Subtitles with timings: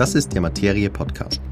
[0.00, 1.42] Das ist der Materie Podcast.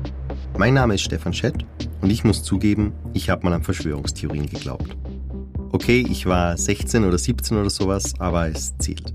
[0.56, 1.66] Mein Name ist Stefan Schett
[2.00, 4.96] und ich muss zugeben, ich habe mal an Verschwörungstheorien geglaubt.
[5.70, 9.12] Okay, ich war 16 oder 17 oder sowas, aber es zählt.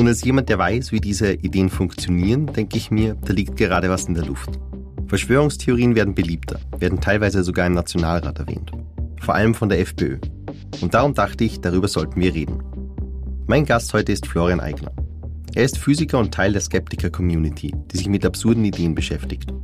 [0.00, 3.88] Und als jemand, der weiß, wie diese Ideen funktionieren, denke ich mir, da liegt gerade
[3.88, 4.58] was in der Luft.
[5.06, 8.72] Verschwörungstheorien werden beliebter, werden teilweise sogar im Nationalrat erwähnt.
[9.20, 10.18] Vor allem von der FPÖ.
[10.80, 12.64] Und darum dachte ich, darüber sollten wir reden.
[13.46, 14.90] Mein Gast heute ist Florian Eigner.
[15.56, 19.54] Er ist Physiker und Teil der Skeptiker-Community, die sich mit absurden Ideen beschäftigt.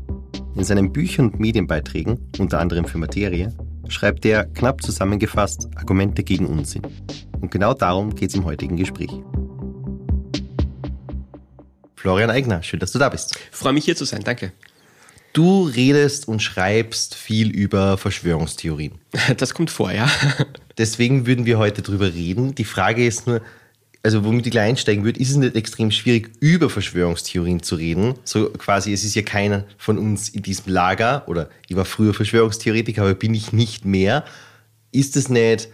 [0.56, 3.55] In seinen Büchern und Medienbeiträgen, unter anderem für Materie,
[3.88, 6.80] schreibt er knapp zusammengefasst Argumente gegen Unsinn.
[7.42, 9.10] Und genau darum geht es im heutigen Gespräch.
[11.95, 13.38] Florian Eigner, schön, dass du da bist.
[13.50, 14.52] Freue mich hier zu sein, danke.
[15.34, 18.92] Du redest und schreibst viel über Verschwörungstheorien.
[19.36, 20.11] Das kommt vor, ja.
[20.78, 22.55] Deswegen würden wir heute drüber reden.
[22.55, 23.42] Die Frage ist nur,
[24.03, 28.14] also womit ich gleich einsteigen würde, ist es nicht extrem schwierig, über Verschwörungstheorien zu reden.
[28.25, 32.12] So quasi, es ist ja keiner von uns in diesem Lager, oder ich war früher
[32.12, 34.25] Verschwörungstheoretiker, aber bin ich nicht mehr.
[34.91, 35.69] Ist es nicht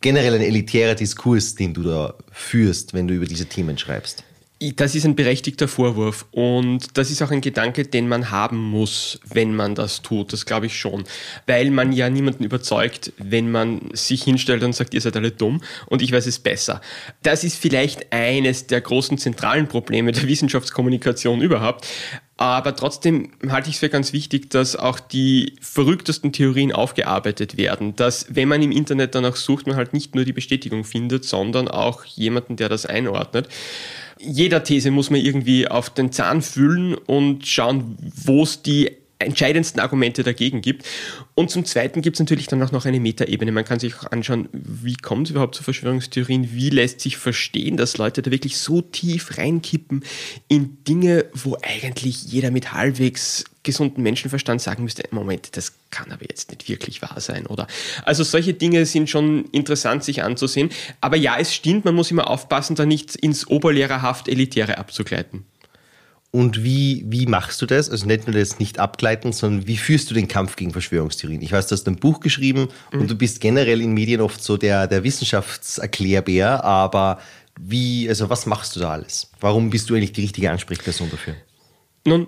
[0.00, 4.22] generell ein elitärer Diskurs, den du da führst, wenn du über diese Themen schreibst?
[4.58, 9.20] Das ist ein berechtigter Vorwurf und das ist auch ein Gedanke, den man haben muss,
[9.28, 10.32] wenn man das tut.
[10.32, 11.04] Das glaube ich schon.
[11.46, 15.60] Weil man ja niemanden überzeugt, wenn man sich hinstellt und sagt, ihr seid alle dumm
[15.86, 16.80] und ich weiß es besser.
[17.22, 21.86] Das ist vielleicht eines der großen zentralen Probleme der Wissenschaftskommunikation überhaupt.
[22.38, 27.94] Aber trotzdem halte ich es für ganz wichtig, dass auch die verrücktesten Theorien aufgearbeitet werden.
[27.96, 31.68] Dass, wenn man im Internet danach sucht, man halt nicht nur die Bestätigung findet, sondern
[31.68, 33.48] auch jemanden, der das einordnet
[34.18, 39.80] jeder These muss man irgendwie auf den Zahn fühlen und schauen, wo es die entscheidendsten
[39.80, 40.86] Argumente dagegen gibt.
[41.34, 43.52] Und zum Zweiten gibt es natürlich dann auch noch eine Metaebene.
[43.52, 47.76] Man kann sich auch anschauen, wie kommt es überhaupt zu Verschwörungstheorien, wie lässt sich verstehen,
[47.76, 50.04] dass Leute da wirklich so tief reinkippen
[50.48, 56.22] in Dinge, wo eigentlich jeder mit halbwegs gesunden Menschenverstand sagen müsste, Moment, das kann aber
[56.28, 57.66] jetzt nicht wirklich wahr sein, oder?
[58.04, 60.70] Also solche Dinge sind schon interessant sich anzusehen.
[61.00, 65.44] Aber ja, es stimmt, man muss immer aufpassen, da nicht ins oberlehrerhaft Elitäre abzugleiten.
[66.36, 67.88] Und wie, wie machst du das?
[67.88, 71.40] Also nicht nur das nicht abgleiten, sondern wie führst du den Kampf gegen Verschwörungstheorien?
[71.40, 73.00] Ich weiß, du hast ein Buch geschrieben mhm.
[73.00, 77.20] und du bist generell in Medien oft so der, der Wissenschaftserklärbär, aber
[77.58, 79.30] wie, also was machst du da alles?
[79.40, 81.36] Warum bist du eigentlich die richtige Ansprechperson dafür?
[82.04, 82.26] Nun,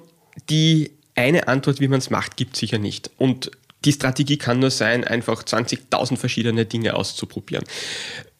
[0.48, 3.10] die eine Antwort, wie man es macht, gibt es sicher nicht.
[3.18, 3.50] Und
[3.84, 7.64] die Strategie kann nur sein, einfach 20.000 verschiedene Dinge auszuprobieren.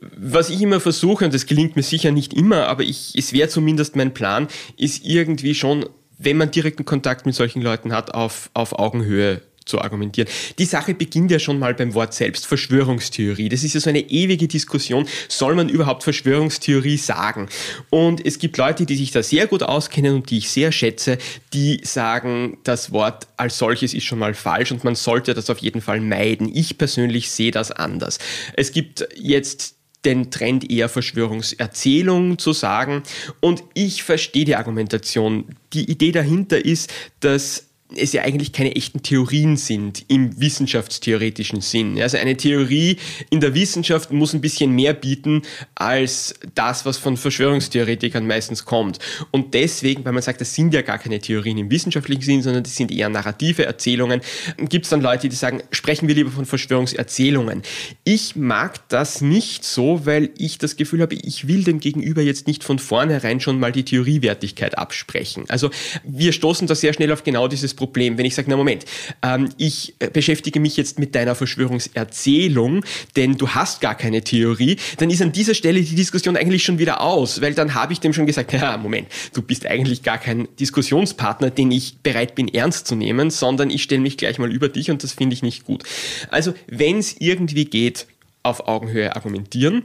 [0.01, 3.49] Was ich immer versuche, und das gelingt mir sicher nicht immer, aber ich, es wäre
[3.49, 5.89] zumindest mein Plan, ist irgendwie schon,
[6.19, 10.29] wenn man direkten Kontakt mit solchen Leuten hat, auf, auf Augenhöhe zu argumentieren.
[10.59, 13.49] Die Sache beginnt ja schon mal beim Wort selbst, Verschwörungstheorie.
[13.49, 17.49] Das ist ja so eine ewige Diskussion, soll man überhaupt Verschwörungstheorie sagen?
[17.91, 21.19] Und es gibt Leute, die sich da sehr gut auskennen und die ich sehr schätze,
[21.53, 25.59] die sagen, das Wort als solches ist schon mal falsch und man sollte das auf
[25.59, 26.55] jeden Fall meiden.
[26.55, 28.19] Ich persönlich sehe das anders.
[28.57, 33.03] Es gibt jetzt den Trend eher Verschwörungserzählung zu sagen.
[33.41, 35.57] Und ich verstehe die Argumentation.
[35.73, 42.01] Die Idee dahinter ist, dass es ja eigentlich keine echten Theorien sind im wissenschaftstheoretischen Sinn.
[42.01, 42.99] Also eine Theorie
[43.31, 45.43] in der Wissenschaft muss ein bisschen mehr bieten
[45.75, 48.99] als das, was von Verschwörungstheoretikern meistens kommt.
[49.31, 52.63] Und deswegen, weil man sagt, das sind ja gar keine Theorien im wissenschaftlichen Sinn, sondern
[52.63, 54.21] das sind eher narrative Erzählungen,
[54.69, 57.63] gibt es dann Leute, die sagen, sprechen wir lieber von Verschwörungserzählungen.
[58.05, 62.47] Ich mag das nicht so, weil ich das Gefühl habe, ich will dem Gegenüber jetzt
[62.47, 65.45] nicht von vornherein schon mal die Theoriewertigkeit absprechen.
[65.49, 65.71] Also
[66.05, 68.85] wir stoßen da sehr schnell auf genau dieses Problem, wenn ich sage, na Moment,
[69.23, 72.85] ähm, ich äh, beschäftige mich jetzt mit deiner Verschwörungserzählung,
[73.17, 76.81] denn du hast gar keine Theorie, dann ist an dieser Stelle die Diskussion eigentlich schon
[76.81, 80.19] wieder aus, weil dann habe ich dem schon gesagt, ja, Moment, du bist eigentlich gar
[80.19, 84.53] kein Diskussionspartner, den ich bereit bin ernst zu nehmen, sondern ich stelle mich gleich mal
[84.53, 85.85] über dich und das finde ich nicht gut.
[86.31, 88.07] Also, wenn es irgendwie geht,
[88.43, 89.85] auf Augenhöhe argumentieren,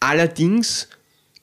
[0.00, 0.88] allerdings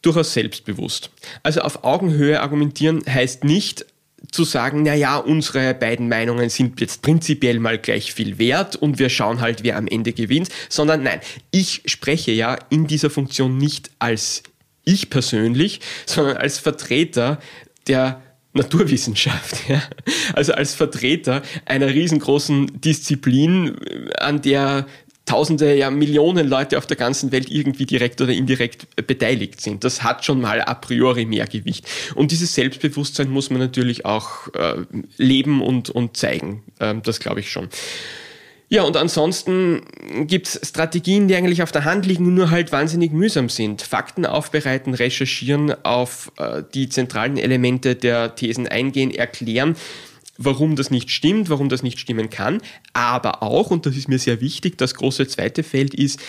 [0.02, 1.12] durchaus selbstbewusst.
[1.44, 3.86] Also auf Augenhöhe argumentieren heißt nicht,
[4.32, 9.00] zu sagen, na ja, unsere beiden Meinungen sind jetzt prinzipiell mal gleich viel wert und
[9.00, 11.22] wir schauen halt, wer am Ende gewinnt, sondern nein,
[11.52, 14.44] ich spreche ja in dieser Funktion nicht als
[14.84, 17.40] ich persönlich, sondern als Vertreter
[17.88, 18.22] der
[18.54, 19.82] Naturwissenschaft, ja?
[20.34, 23.78] also als Vertreter einer riesengroßen Disziplin,
[24.18, 24.88] an der
[25.28, 29.84] Tausende, ja Millionen Leute auf der ganzen Welt irgendwie direkt oder indirekt beteiligt sind.
[29.84, 31.86] Das hat schon mal a priori mehr Gewicht.
[32.16, 34.86] Und dieses Selbstbewusstsein muss man natürlich auch äh,
[35.18, 36.64] leben und, und zeigen.
[36.80, 37.68] Ähm, das glaube ich schon.
[38.70, 39.82] Ja, und ansonsten
[40.28, 43.82] gibt es Strategien, die eigentlich auf der Hand liegen, nur halt wahnsinnig mühsam sind.
[43.82, 49.76] Fakten aufbereiten, recherchieren, auf äh, die zentralen Elemente der Thesen eingehen, erklären,
[50.38, 52.62] warum das nicht stimmt, warum das nicht stimmen kann.
[52.94, 56.20] Aber auch, und das ist mir sehr wichtig, das große zweite Feld ist,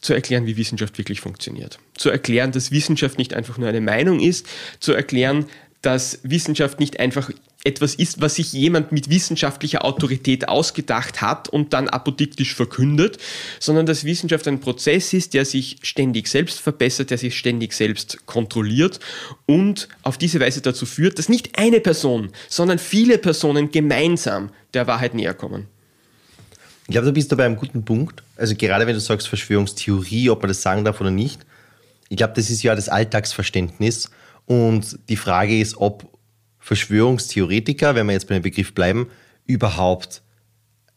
[0.00, 1.78] zu erklären, wie Wissenschaft wirklich funktioniert.
[1.96, 4.46] Zu erklären, dass Wissenschaft nicht einfach nur eine Meinung ist,
[4.78, 5.46] zu erklären,
[5.82, 7.30] dass Wissenschaft nicht einfach
[7.68, 13.18] etwas ist, was sich jemand mit wissenschaftlicher Autorität ausgedacht hat und dann apodiktisch verkündet,
[13.60, 18.26] sondern dass Wissenschaft ein Prozess ist, der sich ständig selbst verbessert, der sich ständig selbst
[18.26, 18.98] kontrolliert
[19.46, 24.86] und auf diese Weise dazu führt, dass nicht eine Person, sondern viele Personen gemeinsam der
[24.86, 25.66] Wahrheit näher kommen.
[26.86, 28.22] Ich glaube, du bist da bei einem guten Punkt.
[28.36, 31.44] Also gerade wenn du sagst Verschwörungstheorie, ob man das sagen darf oder nicht.
[32.08, 34.10] Ich glaube, das ist ja das Alltagsverständnis.
[34.46, 36.17] Und die Frage ist, ob
[36.68, 39.08] Verschwörungstheoretiker, wenn wir jetzt bei dem Begriff bleiben,
[39.46, 40.20] überhaupt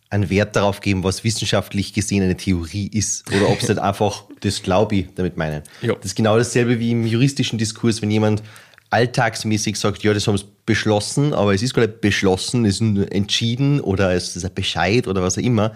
[0.09, 3.25] einen Wert darauf geben, was wissenschaftlich gesehen eine Theorie ist.
[3.33, 5.63] Oder ob sie nicht einfach das glaube ich damit meinen.
[5.81, 5.95] Ja.
[5.95, 8.44] Das ist genau dasselbe wie im juristischen Diskurs, wenn jemand
[8.89, 12.81] alltagsmäßig sagt, ja, das haben sie beschlossen, aber es ist gar nicht beschlossen, es ist
[12.81, 15.73] nur entschieden oder es ist ein Bescheid oder was auch immer.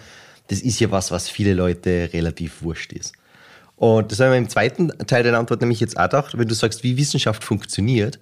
[0.50, 3.13] Das ist ja was, was viele Leute relativ wurscht ist.
[3.77, 6.53] Und das haben wir im zweiten Teil deiner Antwort nämlich jetzt auch gedacht, wenn du
[6.53, 8.19] sagst, wie Wissenschaft funktioniert,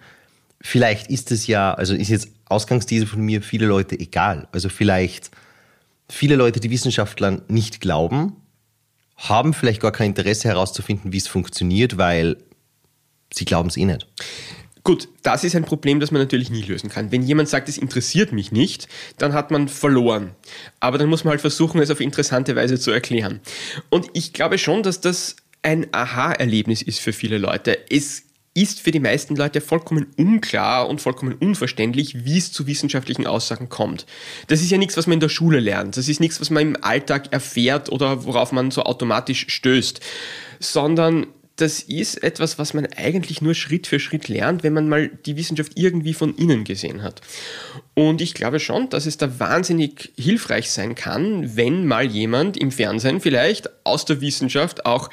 [0.64, 4.48] vielleicht ist es ja, also ist jetzt Ausgangsthese von mir, viele Leute egal.
[4.52, 5.30] Also vielleicht
[6.10, 8.38] viele Leute, die Wissenschaftlern nicht glauben,
[9.18, 12.38] haben vielleicht gar kein Interesse herauszufinden, wie es funktioniert, weil
[13.32, 14.08] sie glauben es eh nicht.
[14.84, 17.12] Gut, das ist ein Problem, das man natürlich nie lösen kann.
[17.12, 20.32] Wenn jemand sagt, es interessiert mich nicht, dann hat man verloren.
[20.82, 23.40] Aber dann muss man halt versuchen, es auf interessante Weise zu erklären.
[23.90, 27.80] Und ich glaube schon, dass das ein Aha-Erlebnis ist für viele Leute.
[27.90, 28.23] Es
[28.54, 33.70] ist für die meisten Leute vollkommen unklar und vollkommen unverständlich, wie es zu wissenschaftlichen Aussagen
[33.70, 34.06] kommt.
[34.48, 35.98] Das ist ja nichts, was man in der Schule lernt.
[35.98, 40.02] Das ist nichts, was man im Alltag erfährt oder worauf man so automatisch stößt,
[40.60, 45.10] sondern das ist etwas, was man eigentlich nur Schritt für Schritt lernt, wenn man mal
[45.10, 47.22] die Wissenschaft irgendwie von innen gesehen hat.
[47.94, 52.72] Und ich glaube schon, dass es da wahnsinnig hilfreich sein kann, wenn mal jemand im
[52.72, 55.10] Fernsehen vielleicht aus der Wissenschaft auch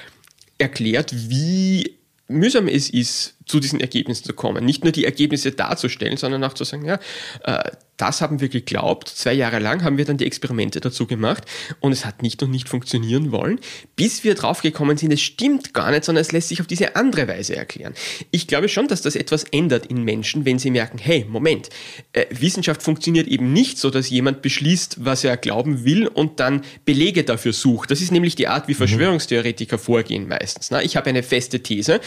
[0.57, 2.00] erklärt, wie
[2.31, 4.65] mühsam es ist, zu diesen Ergebnissen zu kommen.
[4.65, 6.99] Nicht nur die Ergebnisse darzustellen, sondern auch zu sagen, ja,
[7.45, 7.71] äh,
[8.01, 9.09] das haben wir geglaubt.
[9.09, 11.45] Zwei Jahre lang haben wir dann die Experimente dazu gemacht
[11.81, 13.61] und es hat nicht und nicht funktionieren wollen,
[13.95, 17.29] bis wir draufgekommen sind, es stimmt gar nicht, sondern es lässt sich auf diese andere
[17.29, 17.93] Weise erklären.
[18.31, 21.69] Ich glaube schon, dass das etwas ändert in Menschen, wenn sie merken, hey, Moment,
[22.13, 26.63] äh, Wissenschaft funktioniert eben nicht so, dass jemand beschließt, was er glauben will und dann
[26.87, 27.91] Belege dafür sucht.
[27.91, 28.79] Das ist nämlich die Art, wie mhm.
[28.79, 30.71] Verschwörungstheoretiker vorgehen meistens.
[30.83, 32.01] Ich habe eine feste These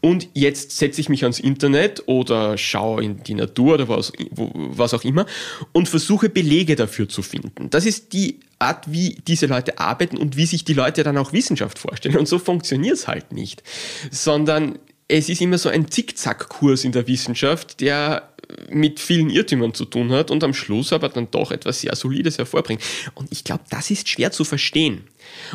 [0.00, 4.92] und jetzt setze ich mich ans Internet oder schaue in die Natur oder was, was
[4.92, 5.24] auch immer
[5.72, 7.70] und versuche Belege dafür zu finden.
[7.70, 11.32] Das ist die Art, wie diese Leute arbeiten und wie sich die Leute dann auch
[11.32, 12.18] Wissenschaft vorstellen.
[12.18, 13.62] Und so funktioniert es halt nicht,
[14.10, 14.78] sondern
[15.08, 18.33] es ist immer so ein Zickzackkurs in der Wissenschaft, der
[18.70, 22.38] mit vielen Irrtümern zu tun hat und am Schluss aber dann doch etwas sehr Solides
[22.38, 22.82] hervorbringt.
[23.14, 25.04] Und ich glaube, das ist schwer zu verstehen.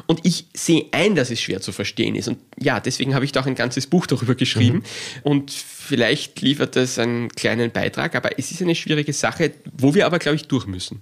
[0.08, 2.28] Und ich sehe ein, dass es schwer zu verstehen ist.
[2.28, 4.78] Und ja, deswegen habe ich da auch ein ganzes Buch darüber geschrieben.
[4.78, 4.84] Mhm.
[5.24, 10.06] Und vielleicht liefert das einen kleinen Beitrag, aber es ist eine schwierige Sache, wo wir
[10.06, 11.02] aber, glaube ich, durch müssen.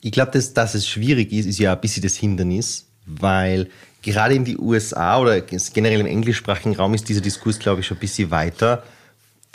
[0.00, 3.68] Ich glaube, dass, dass es schwierig ist, ist ja ein bisschen das Hindernis, weil
[4.02, 7.96] gerade in die USA oder generell im englischsprachigen Raum ist dieser Diskurs, glaube ich, schon
[7.96, 8.84] ein bisschen weiter.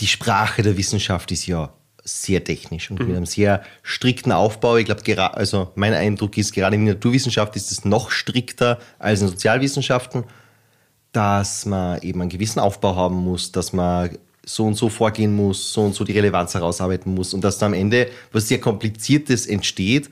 [0.02, 3.08] Die Sprache der Wissenschaft ist ja sehr technisch und mhm.
[3.08, 4.78] mit einem sehr strikten Aufbau.
[4.78, 9.22] Ich glaube, also mein Eindruck ist, gerade in der Naturwissenschaft ist es noch strikter als
[9.22, 10.24] in Sozialwissenschaften,
[11.12, 15.72] dass man eben einen gewissen Aufbau haben muss, dass man so und so vorgehen muss,
[15.74, 19.46] so und so die Relevanz herausarbeiten muss und dass da am Ende was sehr Kompliziertes
[19.46, 20.10] entsteht,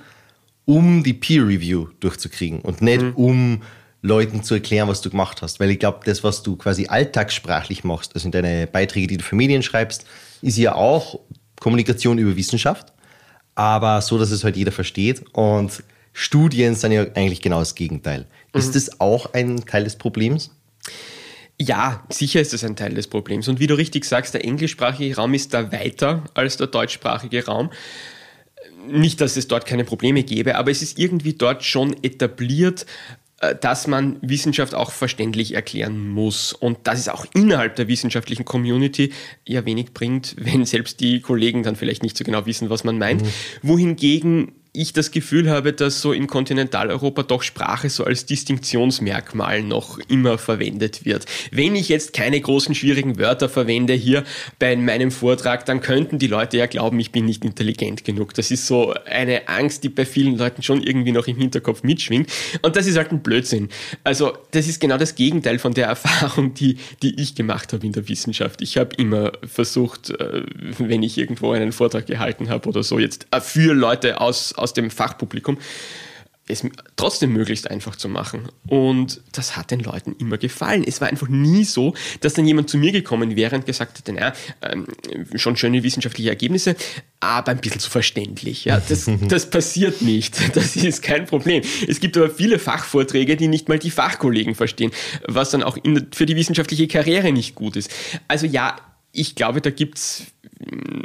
[0.65, 3.13] um die Peer Review durchzukriegen und nicht mhm.
[3.15, 3.61] um
[4.01, 5.59] Leuten zu erklären, was du gemacht hast.
[5.59, 9.23] Weil ich glaube, das, was du quasi alltagssprachlich machst, also in deine Beiträge, die du
[9.23, 10.05] für Medien schreibst,
[10.41, 11.19] ist ja auch
[11.59, 12.93] Kommunikation über Wissenschaft,
[13.55, 15.23] aber so, dass es halt jeder versteht.
[15.33, 18.25] Und Studien sind ja eigentlich genau das Gegenteil.
[18.53, 18.59] Mhm.
[18.59, 20.51] Ist das auch ein Teil des Problems?
[21.61, 23.49] Ja, sicher ist das ein Teil des Problems.
[23.49, 27.69] Und wie du richtig sagst, der englischsprachige Raum ist da weiter als der deutschsprachige Raum.
[28.87, 32.85] Nicht, dass es dort keine Probleme gäbe, aber es ist irgendwie dort schon etabliert,
[33.61, 39.13] dass man Wissenschaft auch verständlich erklären muss und dass es auch innerhalb der wissenschaftlichen Community
[39.47, 42.97] ja wenig bringt, wenn selbst die Kollegen dann vielleicht nicht so genau wissen, was man
[42.97, 43.21] meint.
[43.21, 43.29] Mhm.
[43.61, 49.97] Wohingegen ich das Gefühl habe, dass so in Kontinentaleuropa doch Sprache so als Distinktionsmerkmal noch
[50.07, 51.25] immer verwendet wird.
[51.51, 54.23] Wenn ich jetzt keine großen schwierigen Wörter verwende hier
[54.59, 58.35] bei meinem Vortrag, dann könnten die Leute ja glauben, ich bin nicht intelligent genug.
[58.35, 62.31] Das ist so eine Angst, die bei vielen Leuten schon irgendwie noch im Hinterkopf mitschwingt.
[62.61, 63.69] Und das ist halt ein Blödsinn.
[64.03, 67.93] Also das ist genau das Gegenteil von der Erfahrung, die, die ich gemacht habe in
[67.93, 68.61] der Wissenschaft.
[68.61, 70.43] Ich habe immer versucht, äh,
[70.77, 74.73] wenn ich irgendwo einen Vortrag gehalten habe oder so, jetzt äh, für Leute aus aus
[74.73, 75.57] dem Fachpublikum,
[76.49, 78.49] es trotzdem möglichst einfach zu machen.
[78.67, 80.83] Und das hat den Leuten immer gefallen.
[80.85, 84.13] Es war einfach nie so, dass dann jemand zu mir gekommen wäre und gesagt hätte,
[84.13, 84.87] naja, ähm,
[85.35, 86.75] schon schöne wissenschaftliche Ergebnisse,
[87.19, 88.65] aber ein bisschen zu verständlich.
[88.65, 90.37] Ja, das, das passiert nicht.
[90.59, 91.61] Das ist kein Problem.
[91.87, 94.91] Es gibt aber viele Fachvorträge, die nicht mal die Fachkollegen verstehen,
[95.27, 97.91] was dann auch in, für die wissenschaftliche Karriere nicht gut ist.
[98.27, 98.75] Also ja,
[99.11, 100.23] ich glaube, da gibt es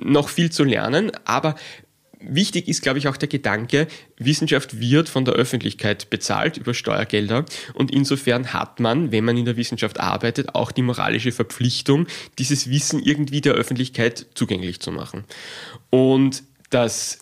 [0.03, 1.57] noch viel zu lernen, aber
[2.29, 3.87] Wichtig ist, glaube ich, auch der Gedanke,
[4.19, 9.45] Wissenschaft wird von der Öffentlichkeit bezahlt über Steuergelder und insofern hat man, wenn man in
[9.45, 12.07] der Wissenschaft arbeitet, auch die moralische Verpflichtung,
[12.39, 15.25] dieses Wissen irgendwie der Öffentlichkeit zugänglich zu machen.
[15.91, 17.19] Und das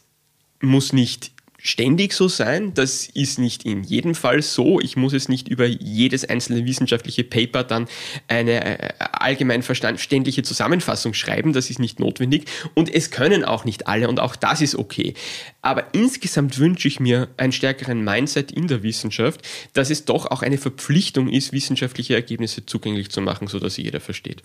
[0.61, 1.32] muss nicht
[1.63, 2.75] ständig so sein.
[2.75, 4.81] Das ist nicht in jedem Fall so.
[4.81, 7.87] Ich muss es nicht über jedes einzelne wissenschaftliche Paper dann
[8.27, 11.53] eine äh, allgemein verständliche Zusammenfassung schreiben.
[11.53, 12.47] Das ist nicht notwendig.
[12.75, 15.15] Und es können auch nicht alle und auch das ist okay.
[15.63, 19.43] Aber insgesamt wünsche ich mir einen stärkeren Mindset in der Wissenschaft,
[19.73, 24.43] dass es doch auch eine Verpflichtung ist, wissenschaftliche Ergebnisse zugänglich zu machen, sodass jeder versteht.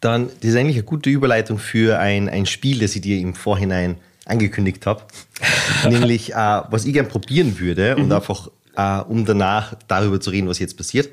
[0.00, 3.34] Dann, das ist eigentlich eine gute Überleitung für ein, ein Spiel, das ich dir im
[3.34, 5.02] Vorhinein angekündigt habe.
[5.88, 8.04] Nämlich, äh, was ich gerne probieren würde mhm.
[8.04, 11.08] und einfach, äh, um danach darüber zu reden, was jetzt passiert,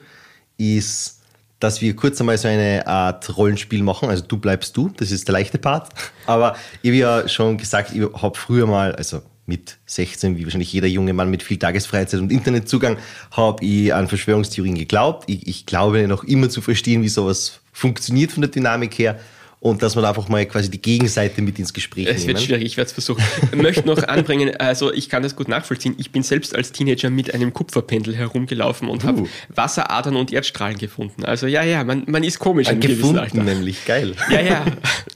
[0.57, 1.21] ist,
[1.59, 4.09] dass wir kurz einmal so eine Art Rollenspiel machen.
[4.09, 5.89] Also du bleibst du, das ist der leichte Part.
[6.25, 10.71] Aber ich habe ja schon gesagt, ich habe früher mal, also mit 16, wie wahrscheinlich
[10.71, 12.97] jeder junge Mann mit viel Tagesfreizeit und Internetzugang,
[13.31, 15.25] habe ich an Verschwörungstheorien geglaubt.
[15.27, 19.19] Ich, ich glaube noch immer zu verstehen, wie sowas funktioniert von der Dynamik her
[19.61, 22.21] und dass man einfach mal quasi die Gegenseite mit ins Gespräch es.
[22.21, 23.23] Es wird schwierig, ich werde es versuchen.
[23.51, 25.95] Ich möchte noch anbringen, also ich kann das gut nachvollziehen.
[25.97, 29.07] Ich bin selbst als Teenager mit einem Kupferpendel herumgelaufen und uh.
[29.07, 31.25] habe Wasseradern und Erdstrahlen gefunden.
[31.25, 34.15] Also ja, ja, man, man ist komisch Ein gefunden nämlich, geil.
[34.29, 34.65] Ja, ja,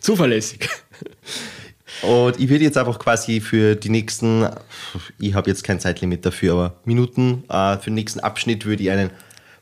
[0.02, 0.68] zuverlässig.
[2.02, 4.48] Und ich würde jetzt einfach quasi für die nächsten,
[5.20, 8.92] ich habe jetzt kein Zeitlimit dafür, aber Minuten, äh, für den nächsten Abschnitt würde ich
[8.92, 9.12] einen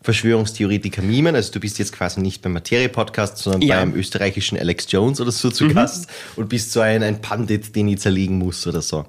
[0.01, 1.36] Verschwörungstheoretiker mimen.
[1.36, 3.79] Also du bist jetzt quasi nicht beim Materie-Podcast, sondern ja.
[3.79, 5.75] beim österreichischen Alex Jones oder so zu mhm.
[5.75, 9.05] Gast und bist so ein, ein Pandit, den ich zerlegen muss oder so.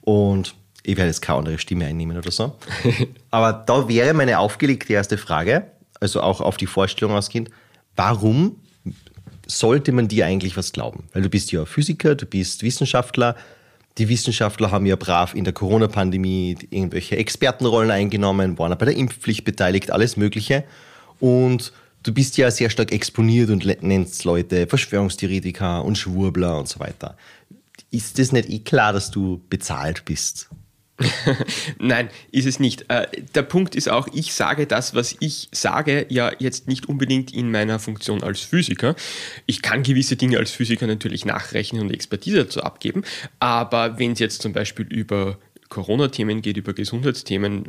[0.00, 2.56] Und ich werde jetzt keine andere Stimme einnehmen oder so.
[3.30, 5.66] Aber da wäre meine aufgelegte erste Frage,
[6.00, 7.50] also auch auf die Vorstellung ausgehend,
[7.94, 8.56] warum
[9.46, 11.04] sollte man dir eigentlich was glauben?
[11.12, 13.36] Weil du bist ja Physiker, du bist Wissenschaftler,
[13.98, 19.44] die Wissenschaftler haben ja brav in der Corona-Pandemie irgendwelche Expertenrollen eingenommen, waren bei der Impfpflicht
[19.44, 20.64] beteiligt, alles Mögliche.
[21.20, 21.72] Und
[22.02, 27.16] du bist ja sehr stark exponiert und nennst Leute Verschwörungstheoretiker und Schwurbler und so weiter.
[27.90, 30.48] Ist das nicht eh klar, dass du bezahlt bist?
[31.78, 32.84] Nein, ist es nicht.
[32.88, 37.32] Äh, der Punkt ist auch, ich sage das, was ich sage, ja jetzt nicht unbedingt
[37.32, 38.94] in meiner Funktion als Physiker.
[39.46, 43.04] Ich kann gewisse Dinge als Physiker natürlich nachrechnen und Expertise dazu abgeben,
[43.40, 45.38] aber wenn es jetzt zum Beispiel über
[45.72, 47.64] Corona-Themen geht, über Gesundheitsthemen,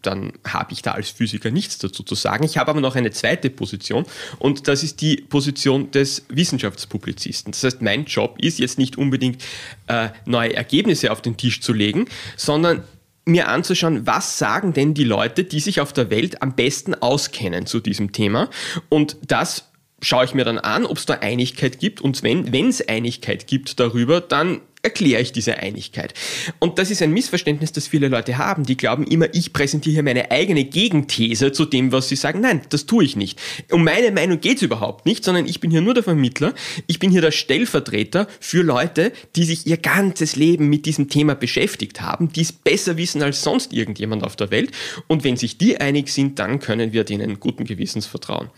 [0.00, 2.44] dann habe ich da als Physiker nichts dazu zu sagen.
[2.44, 4.06] Ich habe aber noch eine zweite Position
[4.38, 7.52] und das ist die Position des Wissenschaftspublizisten.
[7.52, 9.44] Das heißt, mein Job ist jetzt nicht unbedingt
[9.86, 12.84] äh, neue Ergebnisse auf den Tisch zu legen, sondern
[13.26, 17.66] mir anzuschauen, was sagen denn die Leute, die sich auf der Welt am besten auskennen
[17.66, 18.48] zu diesem Thema.
[18.88, 19.68] Und das
[20.06, 22.00] schaue ich mir dann an, ob es da Einigkeit gibt.
[22.00, 26.14] Und wenn es Einigkeit gibt darüber, dann erkläre ich diese Einigkeit.
[26.60, 28.64] Und das ist ein Missverständnis, das viele Leute haben.
[28.64, 32.40] Die glauben immer, ich präsentiere hier meine eigene Gegenthese zu dem, was sie sagen.
[32.40, 33.40] Nein, das tue ich nicht.
[33.72, 36.54] Um meine Meinung geht es überhaupt nicht, sondern ich bin hier nur der Vermittler.
[36.86, 41.34] Ich bin hier der Stellvertreter für Leute, die sich ihr ganzes Leben mit diesem Thema
[41.34, 44.70] beschäftigt haben, die es besser wissen als sonst irgendjemand auf der Welt.
[45.08, 48.50] Und wenn sich die einig sind, dann können wir denen guten Gewissens vertrauen.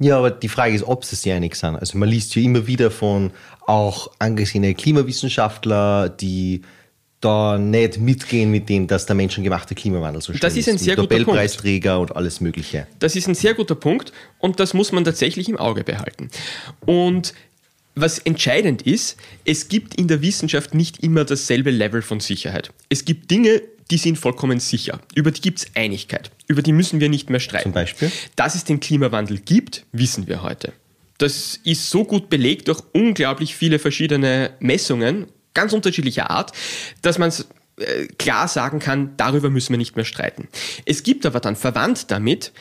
[0.00, 1.76] Ja, aber die Frage ist, ob sie sich einig sind.
[1.76, 3.32] Also man liest ja immer wieder von
[3.66, 6.62] auch angesehene Klimawissenschaftler, die
[7.20, 10.68] da nicht mitgehen mit dem, dass der menschengemachte Klimawandel so das ist.
[10.70, 12.12] Ein sehr guter Nobelpreisträger Punkt.
[12.12, 12.86] und alles Mögliche.
[12.98, 16.30] Das ist ein sehr guter Punkt und das muss man tatsächlich im Auge behalten.
[16.86, 17.34] Und
[17.94, 22.72] was entscheidend ist, es gibt in der Wissenschaft nicht immer dasselbe Level von Sicherheit.
[22.88, 23.60] Es gibt Dinge,
[23.90, 25.00] die sind vollkommen sicher.
[25.14, 26.30] Über die gibt es Einigkeit.
[26.46, 27.64] Über die müssen wir nicht mehr streiten.
[27.64, 28.10] Zum Beispiel?
[28.36, 30.72] Dass es den Klimawandel gibt, wissen wir heute.
[31.18, 36.52] Das ist so gut belegt durch unglaublich viele verschiedene Messungen ganz unterschiedlicher Art,
[37.02, 40.48] dass man es äh, klar sagen kann, darüber müssen wir nicht mehr streiten.
[40.84, 42.52] Es gibt aber dann verwandt damit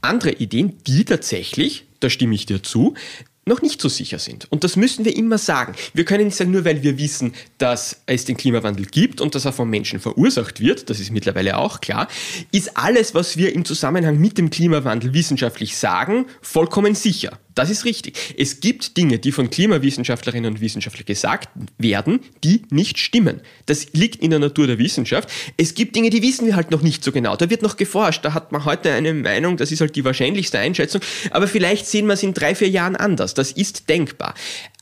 [0.00, 2.94] andere Ideen, die tatsächlich, da stimme ich dir zu,
[3.44, 4.46] noch nicht so sicher sind.
[4.50, 5.74] Und das müssen wir immer sagen.
[5.94, 9.44] Wir können nicht sagen, nur weil wir wissen, dass es den Klimawandel gibt und dass
[9.44, 12.08] er vom Menschen verursacht wird, das ist mittlerweile auch klar,
[12.52, 17.38] ist alles, was wir im Zusammenhang mit dem Klimawandel wissenschaftlich sagen, vollkommen sicher.
[17.54, 18.34] Das ist richtig.
[18.36, 23.40] Es gibt Dinge, die von Klimawissenschaftlerinnen und Wissenschaftlern gesagt werden, die nicht stimmen.
[23.66, 25.30] Das liegt in der Natur der Wissenschaft.
[25.56, 27.36] Es gibt Dinge, die wissen wir halt noch nicht so genau.
[27.36, 28.24] Da wird noch geforscht.
[28.24, 31.00] Da hat man heute eine Meinung, das ist halt die wahrscheinlichste Einschätzung.
[31.30, 33.34] Aber vielleicht sehen wir es in drei, vier Jahren anders.
[33.34, 34.34] Das ist denkbar.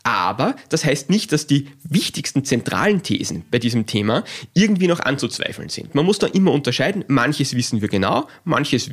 [0.02, 4.24] Aber das heißt nicht, dass die wichtigsten zentralen Thesen bei diesem Thema
[4.54, 5.94] irgendwie noch anzuzweifeln sind.
[5.94, 7.04] Man muss da immer unterscheiden.
[7.08, 8.90] Manches wissen wir genau, manches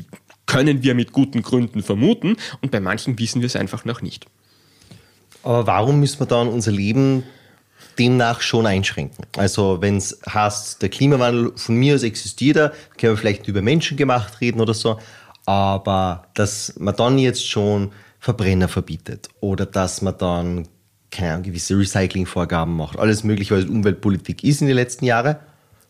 [0.47, 4.25] können wir mit guten Gründen vermuten und bei manchen wissen wir es einfach noch nicht.
[5.43, 7.23] Aber warum müssen wir dann unser Leben
[7.99, 9.25] demnach schon einschränken?
[9.37, 13.61] Also wenn es heißt, der Klimawandel von mir aus existiert, da können wir vielleicht über
[13.61, 14.99] Menschen gemacht reden oder so,
[15.45, 20.67] aber dass man dann jetzt schon Verbrenner verbietet oder dass man dann
[21.11, 25.37] keine Ahnung, gewisse Recyclingvorgaben macht, alles mögliche, was Umweltpolitik ist in den letzten Jahren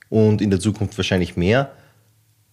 [0.10, 1.72] und in der Zukunft wahrscheinlich mehr,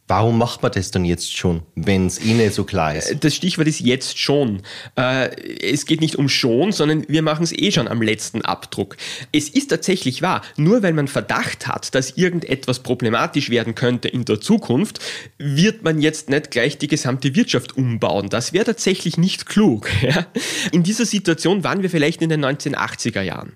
[0.06, 3.10] Warum macht man das dann jetzt schon, wenn es eh nicht so klar ist?
[3.10, 4.60] Äh, das Stichwort ist jetzt schon.
[4.96, 5.30] Äh,
[5.62, 8.98] es geht nicht um schon, sondern wir machen es eh schon am letzten Abdruck.
[9.32, 14.26] Es ist tatsächlich wahr, nur weil man Verdacht hat, dass irgendetwas problematisch werden könnte in
[14.26, 14.98] der Zukunft,
[15.38, 18.28] wird man jetzt nicht gleich die gesamte Wirtschaft umbauen.
[18.28, 19.88] Das wäre tatsächlich nicht klug.
[20.72, 23.52] In dieser Situation waren wir vielleicht in den 1980er Jahren.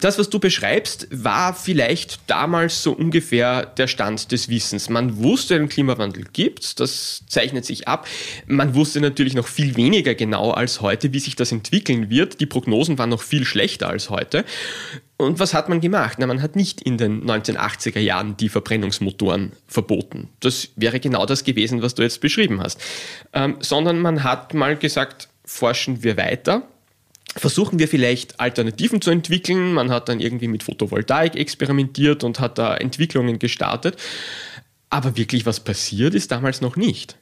[0.00, 4.88] Das, was du beschreibst, war vielleicht damals so ungefähr der Stand des Wissens.
[4.88, 6.78] Man wusste, Klimawandel gibt.
[6.78, 8.06] Das zeichnet sich ab.
[8.46, 12.40] Man wusste natürlich noch viel weniger genau als heute, wie sich das entwickeln wird.
[12.40, 14.44] Die Prognosen waren noch viel schlechter als heute.
[15.16, 16.18] Und was hat man gemacht?
[16.18, 20.28] Na, man hat nicht in den 1980er Jahren die Verbrennungsmotoren verboten.
[20.40, 22.80] Das wäre genau das gewesen, was du jetzt beschrieben hast.
[23.32, 26.62] Ähm, sondern man hat mal gesagt, forschen wir weiter,
[27.36, 29.72] versuchen wir vielleicht Alternativen zu entwickeln.
[29.72, 33.96] Man hat dann irgendwie mit Photovoltaik experimentiert und hat da Entwicklungen gestartet.
[34.94, 37.16] Aber wirklich was passiert ist damals noch nicht.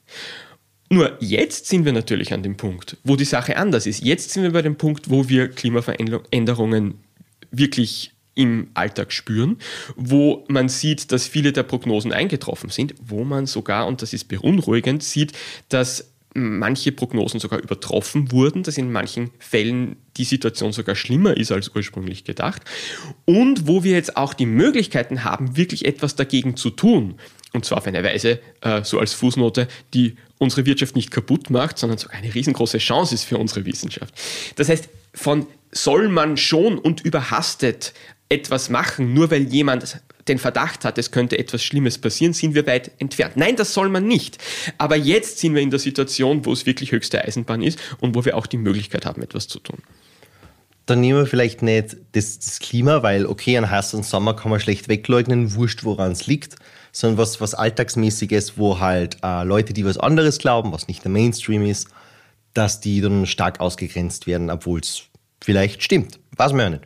[0.91, 4.05] Nur jetzt sind wir natürlich an dem Punkt, wo die Sache anders ist.
[4.05, 6.99] Jetzt sind wir bei dem Punkt, wo wir Klimaveränderungen
[7.51, 9.57] wirklich im Alltag spüren,
[9.97, 14.29] wo man sieht, dass viele der Prognosen eingetroffen sind, wo man sogar, und das ist
[14.29, 15.33] beunruhigend, sieht,
[15.71, 21.53] dass manche Prognosen sogar übertroffen wurden, dass in manchen Fällen die Situation sogar schlimmer ist
[21.53, 22.63] als ursprünglich gedacht
[23.25, 27.15] und wo wir jetzt auch die Möglichkeiten haben, wirklich etwas dagegen zu tun.
[27.53, 31.79] Und zwar auf eine Weise, äh, so als Fußnote, die unsere Wirtschaft nicht kaputt macht,
[31.79, 34.15] sondern sogar eine riesengroße Chance ist für unsere Wissenschaft.
[34.57, 37.93] Das heißt, von soll man schon und überhastet
[38.29, 42.67] etwas machen, nur weil jemand den Verdacht hat, es könnte etwas Schlimmes passieren, sind wir
[42.67, 43.37] weit entfernt.
[43.37, 44.39] Nein, das soll man nicht.
[44.79, 48.25] Aber jetzt sind wir in der Situation, wo es wirklich höchste Eisenbahn ist und wo
[48.25, 49.79] wir auch die Möglichkeit haben, etwas zu tun.
[50.87, 54.61] Dann nehmen wir vielleicht nicht das, das Klima, weil okay, ein heißen Sommer kann man
[54.61, 56.57] schlecht wegleugnen, wurscht, woran es liegt
[56.93, 61.11] sondern was, was Alltagsmäßiges, wo halt äh, Leute, die was anderes glauben, was nicht der
[61.11, 61.89] Mainstream ist,
[62.55, 65.05] dass die dann stark ausgegrenzt werden, obwohl es
[65.43, 66.21] vielleicht stimmt.
[66.37, 66.85] Weiß man ja nicht.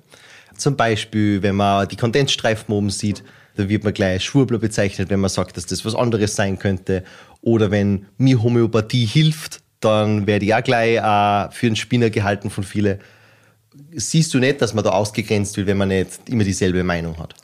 [0.57, 3.23] Zum Beispiel, wenn man die Kondensstreifen oben sieht,
[3.57, 7.05] da wird man gleich Schwurbler bezeichnet, wenn man sagt, dass das was anderes sein könnte.
[7.40, 12.51] Oder wenn mir Homöopathie hilft, dann werde ich auch gleich äh, für einen Spinner gehalten
[12.51, 13.01] von vielen.
[13.92, 17.35] Siehst du nicht, dass man da ausgegrenzt wird, wenn man nicht immer dieselbe Meinung hat?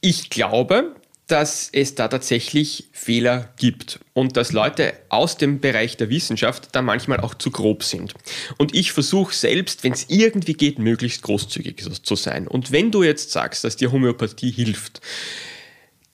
[0.00, 0.94] Ich glaube,
[1.26, 6.82] dass es da tatsächlich Fehler gibt und dass Leute aus dem Bereich der Wissenschaft da
[6.82, 8.14] manchmal auch zu grob sind.
[8.58, 12.46] Und ich versuche selbst, wenn es irgendwie geht, möglichst großzügig zu sein.
[12.46, 15.00] Und wenn du jetzt sagst, dass dir Homöopathie hilft,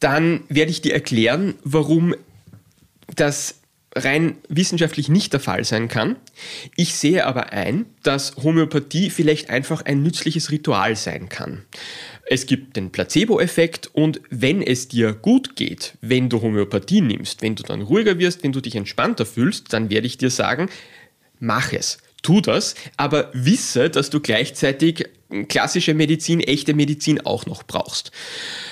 [0.01, 2.14] dann werde ich dir erklären, warum
[3.14, 3.57] das
[3.94, 6.16] rein wissenschaftlich nicht der Fall sein kann.
[6.77, 11.64] Ich sehe aber ein, dass Homöopathie vielleicht einfach ein nützliches Ritual sein kann.
[12.26, 17.56] Es gibt den Placebo-Effekt und wenn es dir gut geht, wenn du Homöopathie nimmst, wenn
[17.56, 20.68] du dann ruhiger wirst, wenn du dich entspannter fühlst, dann werde ich dir sagen,
[21.40, 21.98] mach es.
[22.22, 25.04] Tu das, aber wisse, dass du gleichzeitig
[25.48, 28.12] klassische Medizin, echte Medizin auch noch brauchst.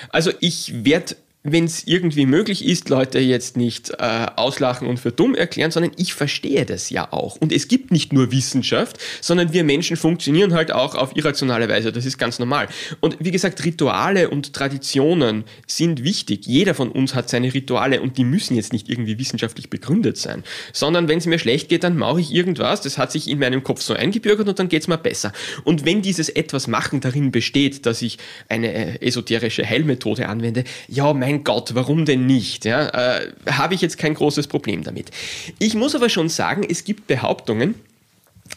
[0.09, 5.11] Also ich werde wenn es irgendwie möglich ist, Leute jetzt nicht äh, auslachen und für
[5.11, 7.35] dumm erklären, sondern ich verstehe das ja auch.
[7.37, 11.91] Und es gibt nicht nur Wissenschaft, sondern wir Menschen funktionieren halt auch auf irrationale Weise.
[11.91, 12.67] Das ist ganz normal.
[12.99, 16.45] Und wie gesagt, Rituale und Traditionen sind wichtig.
[16.45, 20.43] Jeder von uns hat seine Rituale und die müssen jetzt nicht irgendwie wissenschaftlich begründet sein,
[20.73, 22.81] sondern wenn es mir schlecht geht, dann mache ich irgendwas.
[22.81, 25.33] Das hat sich in meinem Kopf so eingebürgert und dann geht es mir besser.
[25.63, 31.11] Und wenn dieses etwas machen darin besteht, dass ich eine äh, esoterische Heilmethode anwende, ja,
[31.13, 32.65] mein mein Gott, warum denn nicht?
[32.65, 35.11] Ja, äh, Habe ich jetzt kein großes Problem damit.
[35.59, 37.75] Ich muss aber schon sagen, es gibt Behauptungen,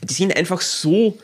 [0.03, 1.19] die sind einfach so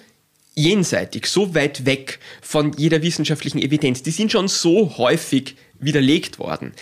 [0.54, 6.72] jenseitig, so weit weg von jeder wissenschaftlichen Evidenz, die sind schon so häufig widerlegt worden,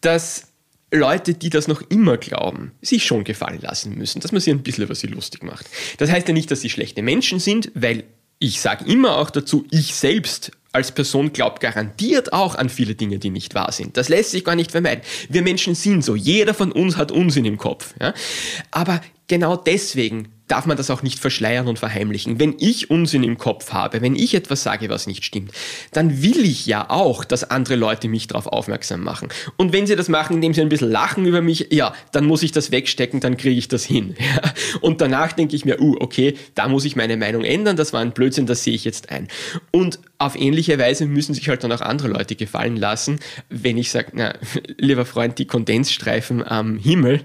[0.00, 0.48] dass
[0.92, 4.62] Leute, die das noch immer glauben, sich schon gefallen lassen müssen, dass man sich ein
[4.62, 5.66] bisschen über sie lustig macht.
[5.98, 8.04] Das heißt ja nicht, dass sie schlechte Menschen sind, weil
[8.40, 13.18] ich sage immer auch dazu, ich selbst als Person glaubt garantiert auch an viele Dinge,
[13.18, 13.96] die nicht wahr sind.
[13.96, 15.02] Das lässt sich gar nicht vermeiden.
[15.28, 16.14] Wir Menschen sind so.
[16.14, 17.94] Jeder von uns hat Unsinn im Kopf.
[18.00, 18.14] Ja?
[18.70, 22.40] Aber genau deswegen darf man das auch nicht verschleiern und verheimlichen.
[22.40, 25.52] Wenn ich Unsinn im Kopf habe, wenn ich etwas sage, was nicht stimmt,
[25.92, 29.28] dann will ich ja auch, dass andere Leute mich darauf aufmerksam machen.
[29.56, 32.42] Und wenn sie das machen, indem sie ein bisschen lachen über mich, ja, dann muss
[32.42, 34.14] ich das wegstecken, dann kriege ich das hin.
[34.30, 34.42] Ja.
[34.80, 38.00] Und danach denke ich mir, uh, okay, da muss ich meine Meinung ändern, das war
[38.00, 39.26] ein Blödsinn, das sehe ich jetzt ein.
[39.72, 43.90] Und auf ähnliche Weise müssen sich halt dann auch andere Leute gefallen lassen, wenn ich
[43.90, 44.34] sage, na,
[44.78, 47.22] lieber Freund, die Kondensstreifen am Himmel,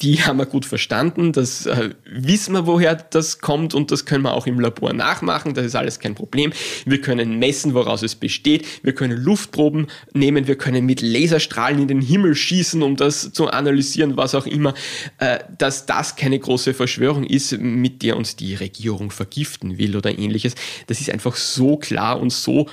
[0.00, 4.22] die haben wir gut verstanden, das äh, wissen wir, woher das kommt und das können
[4.22, 6.52] wir auch im Labor nachmachen, das ist alles kein Problem.
[6.84, 11.88] Wir können messen, woraus es besteht, wir können Luftproben nehmen, wir können mit Laserstrahlen in
[11.88, 14.74] den Himmel schießen, um das zu analysieren, was auch immer,
[15.18, 20.18] äh, dass das keine große Verschwörung ist, mit der uns die Regierung vergiften will oder
[20.18, 20.54] ähnliches.
[20.86, 22.68] Das ist einfach so klar und so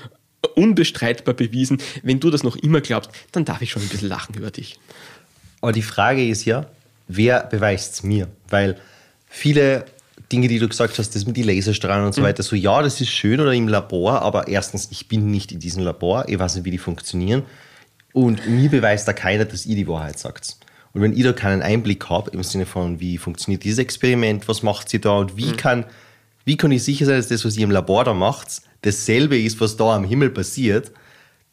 [0.55, 1.81] unbestreitbar bewiesen.
[2.03, 4.79] Wenn du das noch immer glaubst, dann darf ich schon ein bisschen lachen über dich.
[5.61, 6.67] Aber die Frage ist ja,
[7.07, 8.27] wer beweist es mir?
[8.49, 8.77] Weil
[9.27, 9.85] viele
[10.31, 12.25] Dinge, die du gesagt hast, das mit den Laserstrahlen und so mhm.
[12.25, 15.59] weiter, so ja, das ist schön oder im Labor, aber erstens, ich bin nicht in
[15.59, 17.43] diesem Labor, ich weiß nicht, wie die funktionieren
[18.13, 20.57] und mir beweist da keiner, dass ihr die Wahrheit sagt.
[20.93, 24.63] Und wenn ich da keinen Einblick habe, im Sinne von, wie funktioniert dieses Experiment, was
[24.63, 25.57] macht sie da und wie, mhm.
[25.57, 25.85] kann,
[26.45, 29.59] wie kann ich sicher sein, dass das, was ihr im Labor da macht, dasselbe ist,
[29.59, 30.91] was da am Himmel passiert,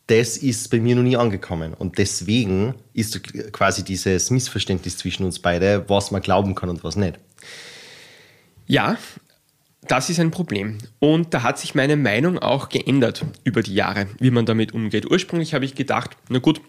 [0.07, 1.75] das ist bei mir noch nie angekommen.
[1.75, 6.97] Und deswegen ist quasi dieses Missverständnis zwischen uns beide, was man glauben kann und was
[6.97, 7.19] nicht.
[8.67, 8.99] Ja,
[9.89, 10.79] das ist ein Problem.
[10.99, 15.11] Und da hat sich meine Meinung auch geändert über die Jahre, wie man damit umgeht.
[15.11, 16.61] Ursprünglich habe ich gedacht, na gut,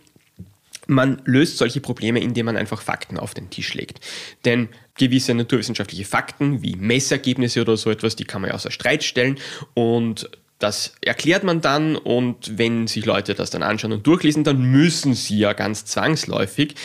[0.88, 4.00] man löst solche Probleme, indem man einfach Fakten auf den Tisch legt.
[4.46, 9.04] Denn gewisse naturwissenschaftliche Fakten wie Messergebnisse oder so etwas, die kann man ja außer Streit
[9.04, 9.38] stellen
[9.74, 10.30] und
[10.64, 15.14] das erklärt man dann und wenn sich Leute das dann anschauen und durchlesen, dann müssen
[15.14, 16.76] sie ja ganz zwangsläufig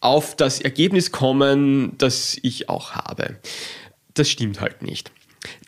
[0.00, 3.36] auf das Ergebnis kommen, das ich auch habe.
[4.14, 5.12] Das stimmt halt nicht.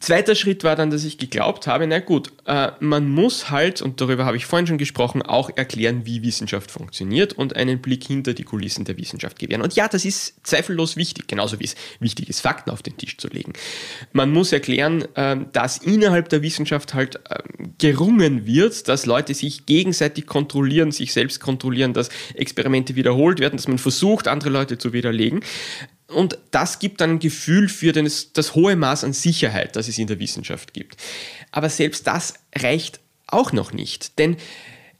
[0.00, 4.00] Zweiter Schritt war dann, dass ich geglaubt habe, na gut, äh, man muss halt, und
[4.00, 8.35] darüber habe ich vorhin schon gesprochen, auch erklären, wie Wissenschaft funktioniert und einen Blick hinter
[8.35, 9.62] die Kulissen der Wissenschaft gewähren.
[9.62, 13.16] Und ja, das ist zweifellos wichtig, genauso wie es wichtig ist, Fakten auf den Tisch
[13.16, 13.54] zu legen.
[14.12, 17.38] Man muss erklären, äh, dass innerhalb der Wissenschaft halt äh,
[17.78, 23.68] gerungen wird, dass Leute sich gegenseitig kontrollieren, sich selbst kontrollieren, dass Experimente wiederholt werden, dass
[23.68, 25.40] man versucht, andere Leute zu widerlegen.
[26.12, 29.98] Und das gibt dann ein Gefühl für das, das hohe Maß an Sicherheit, das es
[29.98, 30.96] in der Wissenschaft gibt.
[31.51, 34.37] Aber selbst das reicht auch noch nicht, denn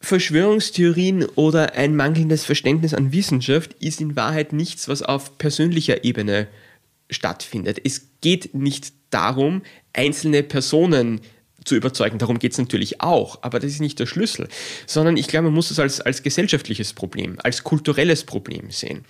[0.01, 6.48] Verschwörungstheorien oder ein mangelndes Verständnis an Wissenschaft ist in Wahrheit nichts, was auf persönlicher Ebene
[7.09, 7.81] stattfindet.
[7.85, 11.20] Es geht nicht darum, einzelne Personen
[11.64, 12.18] zu überzeugen.
[12.18, 14.48] Darum geht es natürlich auch, aber das ist nicht der Schlüssel,
[14.87, 19.05] sondern ich glaube, man muss es als, als gesellschaftliches Problem, als kulturelles Problem sehen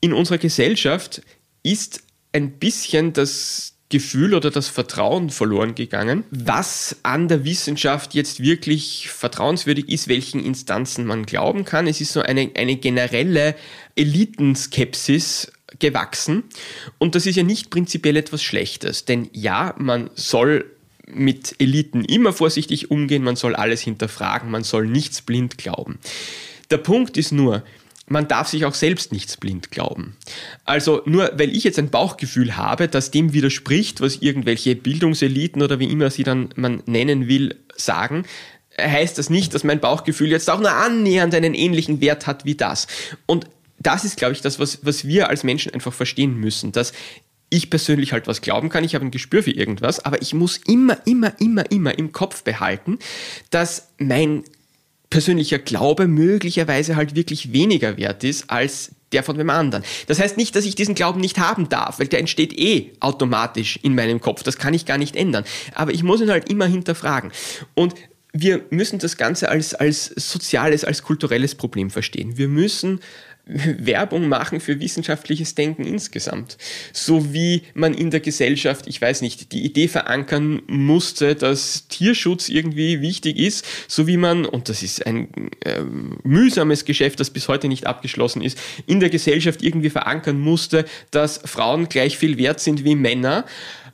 [0.00, 1.22] in unserer Gesellschaft
[1.62, 8.40] ist ein bisschen das Gefühl oder das Vertrauen verloren gegangen, was an der Wissenschaft jetzt
[8.40, 11.86] wirklich vertrauenswürdig ist, welchen Instanzen man glauben kann.
[11.86, 13.54] Es ist so eine, eine generelle
[13.96, 16.44] Elitenskepsis gewachsen
[16.98, 20.70] und das ist ja nicht prinzipiell etwas Schlechtes, denn ja, man soll
[21.06, 25.98] mit Eliten immer vorsichtig umgehen, man soll alles hinterfragen, man soll nichts blind glauben.
[26.70, 27.62] Der Punkt ist nur,
[28.08, 30.16] man darf sich auch selbst nichts blind glauben.
[30.64, 35.78] Also nur weil ich jetzt ein Bauchgefühl habe, das dem widerspricht, was irgendwelche Bildungseliten oder
[35.78, 38.24] wie immer sie dann man nennen will, sagen,
[38.80, 42.54] heißt das nicht, dass mein Bauchgefühl jetzt auch nur annähernd einen ähnlichen Wert hat wie
[42.54, 42.86] das.
[43.26, 43.46] Und
[43.78, 46.92] das ist, glaube ich, das, was, was wir als Menschen einfach verstehen müssen, dass
[47.50, 50.58] ich persönlich halt was glauben kann, ich habe ein Gespür für irgendwas, aber ich muss
[50.58, 52.98] immer, immer, immer, immer im Kopf behalten,
[53.50, 54.44] dass mein
[55.10, 59.84] persönlicher Glaube möglicherweise halt wirklich weniger wert ist als der von dem anderen.
[60.06, 63.78] Das heißt nicht, dass ich diesen Glauben nicht haben darf, weil der entsteht eh automatisch
[63.82, 64.42] in meinem Kopf.
[64.42, 65.44] Das kann ich gar nicht ändern.
[65.74, 67.32] Aber ich muss ihn halt immer hinterfragen.
[67.74, 67.94] Und
[68.34, 72.36] wir müssen das Ganze als, als soziales, als kulturelles Problem verstehen.
[72.36, 73.00] Wir müssen
[73.48, 76.58] Werbung machen für wissenschaftliches Denken insgesamt.
[76.92, 82.48] So wie man in der Gesellschaft, ich weiß nicht, die Idee verankern musste, dass Tierschutz
[82.48, 85.28] irgendwie wichtig ist, so wie man, und das ist ein
[85.64, 85.80] äh,
[86.22, 91.40] mühsames Geschäft, das bis heute nicht abgeschlossen ist, in der Gesellschaft irgendwie verankern musste, dass
[91.44, 93.46] Frauen gleich viel wert sind wie Männer.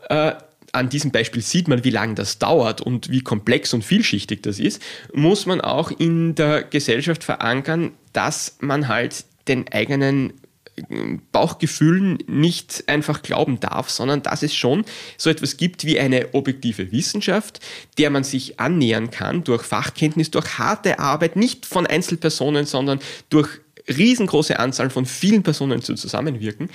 [0.09, 0.33] Äh,
[0.73, 4.59] an diesem Beispiel sieht man, wie lange das dauert und wie komplex und vielschichtig das
[4.59, 10.35] ist, muss man auch in der Gesellschaft verankern, dass man halt den eigenen
[10.77, 14.85] äh, Bauchgefühlen nicht einfach glauben darf, sondern dass es schon
[15.17, 17.61] so etwas gibt wie eine objektive Wissenschaft,
[17.99, 23.49] der man sich annähern kann durch Fachkenntnis, durch harte Arbeit, nicht von Einzelpersonen, sondern durch
[23.89, 26.71] riesengroße Anzahl von vielen Personen zu zusammenwirken.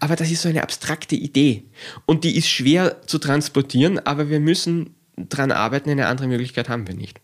[0.00, 1.64] Aber das ist so eine abstrakte Idee
[2.06, 6.86] und die ist schwer zu transportieren, aber wir müssen daran arbeiten, eine andere Möglichkeit haben
[6.86, 7.20] wir nicht.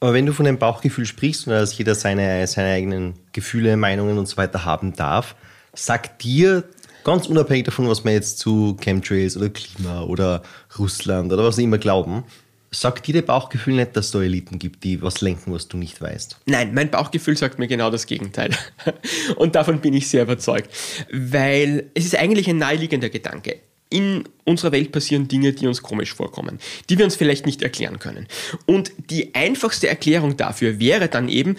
[0.00, 4.18] Aber wenn du von dem Bauchgefühl sprichst und dass jeder seine, seine eigenen Gefühle, Meinungen
[4.18, 5.36] und so weiter haben darf,
[5.74, 6.64] sagt dir,
[7.04, 10.42] ganz unabhängig davon, was wir jetzt zu Chemtrails oder Klima oder
[10.78, 12.24] Russland oder was immer glauben,
[12.70, 15.76] sagt dir der Bauchgefühl nicht, dass es da Eliten gibt, die was lenken, was du
[15.76, 16.40] nicht weißt?
[16.46, 18.50] Nein, mein Bauchgefühl sagt mir genau das Gegenteil.
[19.36, 20.70] Und davon bin ich sehr überzeugt.
[21.10, 26.14] Weil es ist eigentlich ein naheliegender Gedanke in unserer Welt passieren Dinge, die uns komisch
[26.14, 28.26] vorkommen, die wir uns vielleicht nicht erklären können.
[28.66, 31.56] Und die einfachste Erklärung dafür wäre dann eben,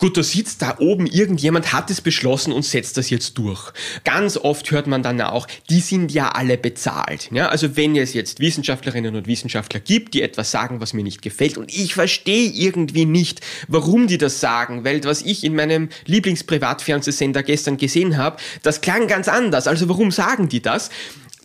[0.00, 3.70] Gut, da sitzt da oben irgendjemand, hat es beschlossen und setzt das jetzt durch.
[4.02, 7.28] Ganz oft hört man dann auch, die sind ja alle bezahlt.
[7.32, 11.20] Ja, also wenn es jetzt Wissenschaftlerinnen und Wissenschaftler gibt, die etwas sagen, was mir nicht
[11.20, 15.90] gefällt und ich verstehe irgendwie nicht, warum die das sagen, weil was ich in meinem
[16.06, 19.66] Lieblingsprivatfernsehsender gestern gesehen habe, das klang ganz anders.
[19.66, 20.88] Also warum sagen die das?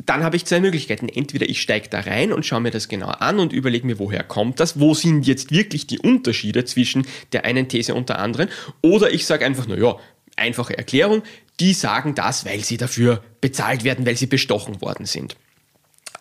[0.03, 1.07] Dann habe ich zwei Möglichkeiten.
[1.07, 4.23] Entweder ich steige da rein und schaue mir das genau an und überlege mir, woher
[4.23, 8.49] kommt das, wo sind jetzt wirklich die Unterschiede zwischen der einen These und der anderen,
[8.81, 9.97] oder ich sage einfach, naja,
[10.35, 11.23] einfache Erklärung,
[11.59, 15.37] die sagen das, weil sie dafür bezahlt werden, weil sie bestochen worden sind.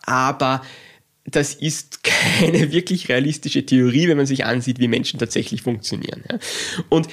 [0.03, 0.63] Aber
[1.25, 2.05] das ist
[2.41, 6.23] keine wirklich realistische Theorie, wenn man sich ansieht, wie Menschen tatsächlich funktionieren.
[6.89, 7.09] Und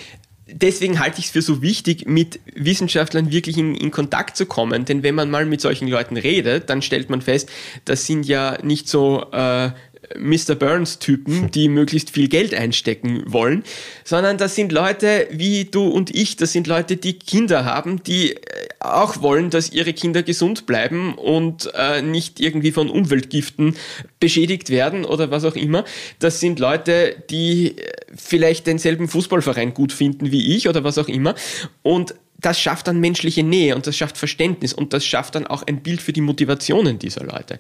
[0.52, 4.86] deswegen halte ich es für so wichtig, mit Wissenschaftlern wirklich in, in, Kontakt zu kommen.
[4.86, 7.50] Denn wenn man mal mit solchen Leuten redet, dann stellt man fest,
[7.86, 9.72] das sind ja nicht so äh,
[10.18, 10.56] Mr.
[10.56, 13.64] Burns-Typen, die möglichst viel Geld einstecken wollen,
[14.04, 18.36] sondern das sind Leute wie du und ich, das sind Leute, die Kinder haben, die
[18.36, 18.40] äh,
[18.80, 23.76] auch wollen, dass ihre Kinder gesund bleiben und äh, nicht irgendwie von Umweltgiften
[24.20, 25.86] beschädigt werden oder was auch immer.
[26.20, 31.08] Das sind Leute, die äh, vielleicht denselben Fußballverein gut finden wie ich oder was auch
[31.08, 31.36] immer.
[31.82, 35.64] Und das schafft dann menschliche Nähe und das schafft Verständnis und das schafft dann auch
[35.64, 37.60] ein Bild für die Motivationen dieser Leute.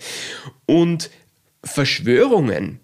[0.65, 1.09] Und
[1.63, 2.79] Verschwörungen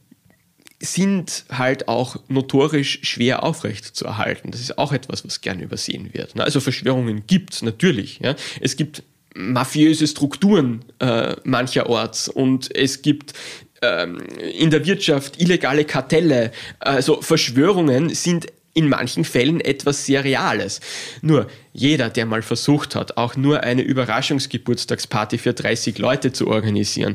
[0.79, 4.51] sind halt auch notorisch schwer aufrecht zu erhalten.
[4.51, 6.39] Das ist auch etwas, was gerne übersehen wird.
[6.39, 8.19] Also Verschwörungen gibt es natürlich.
[8.21, 8.35] Ja.
[8.61, 9.03] Es gibt
[9.35, 13.33] mafiöse Strukturen äh, mancherorts und es gibt
[13.81, 14.19] ähm,
[14.59, 16.51] in der Wirtschaft illegale Kartelle.
[16.79, 20.81] Also Verschwörungen sind in manchen Fällen etwas sehr Reales.
[21.23, 27.13] Nur jeder, der mal versucht hat, auch nur eine Überraschungsgeburtstagsparty für 30 Leute zu organisieren,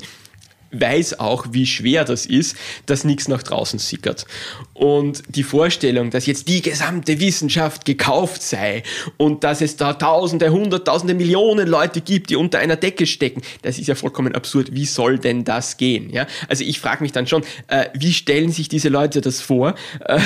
[0.72, 2.56] weiß auch, wie schwer das ist,
[2.86, 4.26] dass nichts nach draußen sickert.
[4.74, 8.82] Und die Vorstellung, dass jetzt die gesamte Wissenschaft gekauft sei
[9.16, 13.78] und dass es da Tausende, Hunderttausende, Millionen Leute gibt, die unter einer Decke stecken, das
[13.78, 14.74] ist ja vollkommen absurd.
[14.74, 16.10] Wie soll denn das gehen?
[16.10, 16.26] Ja?
[16.48, 19.74] Also ich frage mich dann schon, äh, wie stellen sich diese Leute das vor?
[20.00, 20.18] Äh,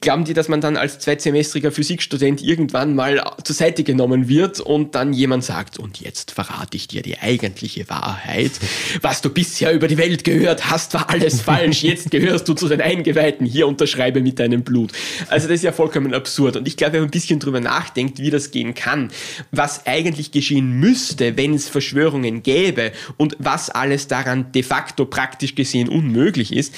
[0.00, 4.94] glauben die, dass man dann als zweitsemestriger Physikstudent irgendwann mal zur Seite genommen wird und
[4.94, 8.52] dann jemand sagt, und jetzt verrate ich dir die eigentliche Wahrheit,
[9.00, 11.82] was du bisher über die Welt gehört hast, war alles falsch.
[11.82, 13.46] Jetzt gehörst du zu den Eingeweihten.
[13.46, 14.92] Hier unterschreibe mit deinem Blut.
[15.28, 16.56] Also das ist ja vollkommen absurd.
[16.56, 19.10] Und ich glaube, wenn man ein bisschen drüber nachdenkt, wie das gehen kann,
[19.52, 25.54] was eigentlich geschehen müsste, wenn es Verschwörungen gäbe und was alles daran de facto praktisch
[25.54, 26.74] gesehen unmöglich ist,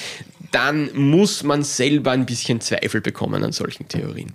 [0.51, 4.33] dann muss man selber ein bisschen Zweifel bekommen an solchen Theorien.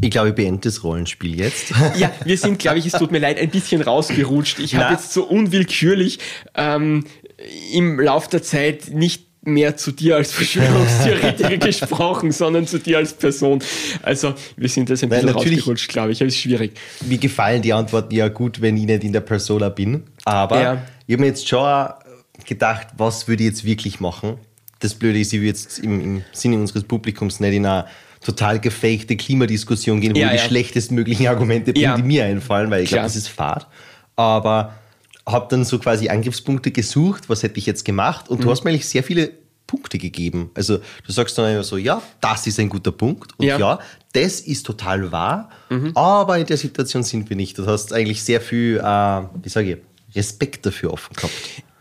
[0.00, 1.72] Ich glaube, ich beende das Rollenspiel jetzt.
[1.96, 4.58] Ja, wir sind, glaube ich, es tut mir leid, ein bisschen rausgerutscht.
[4.58, 6.18] Ich habe jetzt so unwillkürlich
[6.54, 7.04] ähm,
[7.72, 13.12] im Lauf der Zeit nicht mehr zu dir als Verschwörungstheoretiker gesprochen, sondern zu dir als
[13.12, 13.62] Person.
[14.02, 16.20] Also wir sind das ein bisschen rausgerutscht, glaube ich.
[16.20, 16.72] Aber es ist schwierig.
[17.06, 20.04] Mir gefallen die Antworten ja gut, wenn ich nicht in der Persona bin.
[20.24, 20.82] Aber ja.
[21.06, 21.90] ich habe mir jetzt schon
[22.46, 24.38] gedacht, was würde ich jetzt wirklich machen?
[24.84, 27.86] das Blöde ist, ich würde jetzt im, im Sinne unseres Publikums nicht in eine
[28.20, 30.42] total gefakte Klimadiskussion gehen, wo ja, die ja.
[30.42, 31.96] schlechtestmöglichen Argumente bringen, ja.
[31.96, 33.66] die mir einfallen, weil ich glaube, das ist Fahrt.
[34.16, 34.74] Aber
[35.26, 38.44] habe dann so quasi Angriffspunkte gesucht, was hätte ich jetzt gemacht und mhm.
[38.44, 39.32] du hast mir eigentlich sehr viele
[39.66, 40.50] Punkte gegeben.
[40.54, 43.78] Also du sagst dann immer so, ja, das ist ein guter Punkt und ja, ja
[44.12, 45.92] das ist total wahr, mhm.
[45.94, 47.58] aber in der Situation sind wir nicht.
[47.58, 51.32] Du hast eigentlich sehr viel, äh, wie sage ich, Respekt dafür offen gehabt.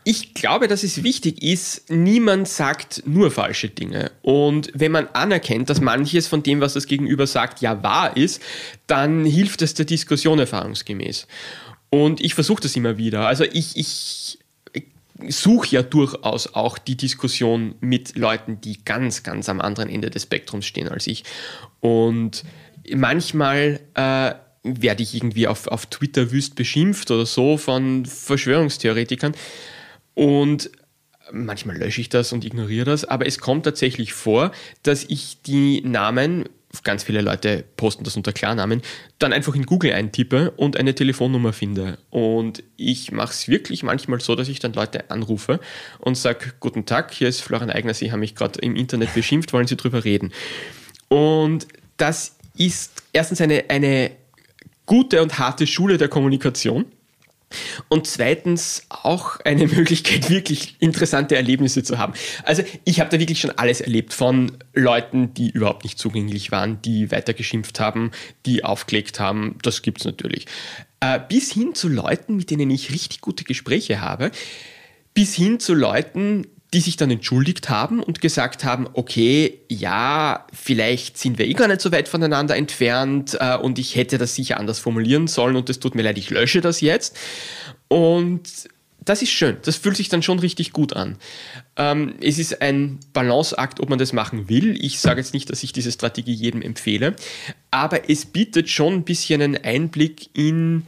[0.06, 4.12] Ich glaube, dass es wichtig ist, niemand sagt nur falsche Dinge.
[4.22, 8.42] Und wenn man anerkennt, dass manches von dem, was das Gegenüber sagt, ja wahr ist,
[8.86, 11.26] dann hilft es der Diskussion erfahrungsgemäß.
[11.94, 13.28] Und ich versuche das immer wieder.
[13.28, 14.40] Also ich, ich
[15.28, 20.24] suche ja durchaus auch die Diskussion mit Leuten, die ganz, ganz am anderen Ende des
[20.24, 21.24] Spektrums stehen als ich.
[21.82, 22.46] Und
[22.96, 29.36] manchmal äh, werde ich irgendwie auf, auf Twitter wüst beschimpft oder so von Verschwörungstheoretikern.
[30.16, 30.72] Und
[31.32, 34.52] manchmal lösche ich das und ignoriere das, aber es kommt tatsächlich vor,
[34.82, 36.50] dass ich die Namen,
[36.82, 38.82] ganz viele Leute posten das unter Klarnamen,
[39.20, 42.00] dann einfach in Google eintippe und eine Telefonnummer finde.
[42.10, 45.60] Und ich mache es wirklich manchmal so, dass ich dann Leute anrufe
[46.00, 49.54] und sage, guten Tag, hier ist Florian Eigner, Sie haben mich gerade im Internet beschimpft,
[49.54, 50.34] wollen Sie drüber reden?
[51.10, 54.12] Und das ist erstens eine, eine
[54.86, 56.86] gute und harte Schule der Kommunikation
[57.90, 62.14] und zweitens auch eine Möglichkeit, wirklich interessante Erlebnisse zu haben.
[62.44, 66.82] Also ich habe da wirklich schon alles erlebt von Leuten, die überhaupt nicht zugänglich waren,
[66.82, 68.12] die weitergeschimpft haben,
[68.46, 69.58] die aufgelegt haben.
[69.62, 70.46] Das gibt es natürlich.
[71.00, 74.32] Äh, bis hin zu Leuten, mit denen ich richtig gute Gespräche habe.
[75.14, 81.18] Bis hin zu Leuten, die sich dann entschuldigt haben und gesagt haben, okay, ja, vielleicht
[81.18, 84.60] sind wir eh gar nicht so weit voneinander entfernt äh, und ich hätte das sicher
[84.60, 87.16] anders formulieren sollen und es tut mir leid, ich lösche das jetzt.
[87.88, 88.50] Und
[89.06, 91.18] das ist schön, das fühlt sich dann schon richtig gut an.
[91.76, 94.78] Ähm, es ist ein Balanceakt, ob man das machen will.
[94.84, 97.16] Ich sage jetzt nicht, dass ich diese Strategie jedem empfehle,
[97.70, 100.88] aber es bietet schon ein bisschen einen Einblick in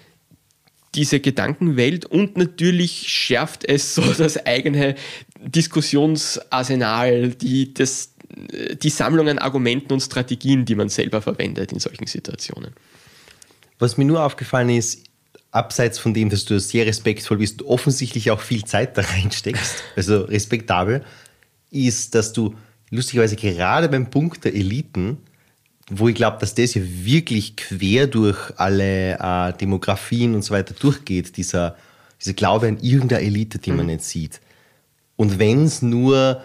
[0.96, 4.96] diese Gedankenwelt und natürlich schärft es so das eigene
[5.40, 8.14] Diskussionsarsenal, die, das,
[8.82, 12.72] die Sammlung an Argumenten und Strategien, die man selber verwendet in solchen Situationen.
[13.78, 15.04] Was mir nur aufgefallen ist,
[15.52, 20.22] abseits von dem, dass du sehr respektvoll bist, offensichtlich auch viel Zeit da reinsteckst, also
[20.22, 21.04] respektabel,
[21.72, 22.56] ist, dass du
[22.90, 25.18] lustigerweise gerade beim Punkt der Eliten
[25.90, 30.74] wo ich glaube, dass das ja wirklich quer durch alle äh, Demografien und so weiter
[30.74, 31.76] durchgeht, dieser,
[32.20, 33.78] dieser Glaube an irgendeine Elite, die mhm.
[33.78, 34.42] man nicht sieht.
[35.16, 36.42] Und wenn es nur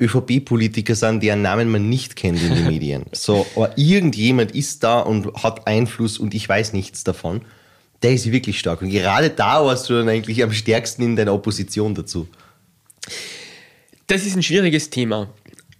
[0.00, 3.04] ÖVP-Politiker sind, deren Namen man nicht kennt in den Medien.
[3.12, 7.42] So, aber irgendjemand ist da und hat Einfluss und ich weiß nichts davon.
[8.02, 8.82] Der ist wirklich stark.
[8.82, 12.28] Und gerade da warst du dann eigentlich am stärksten in deiner Opposition dazu.
[14.06, 15.30] Das ist ein schwieriges Thema.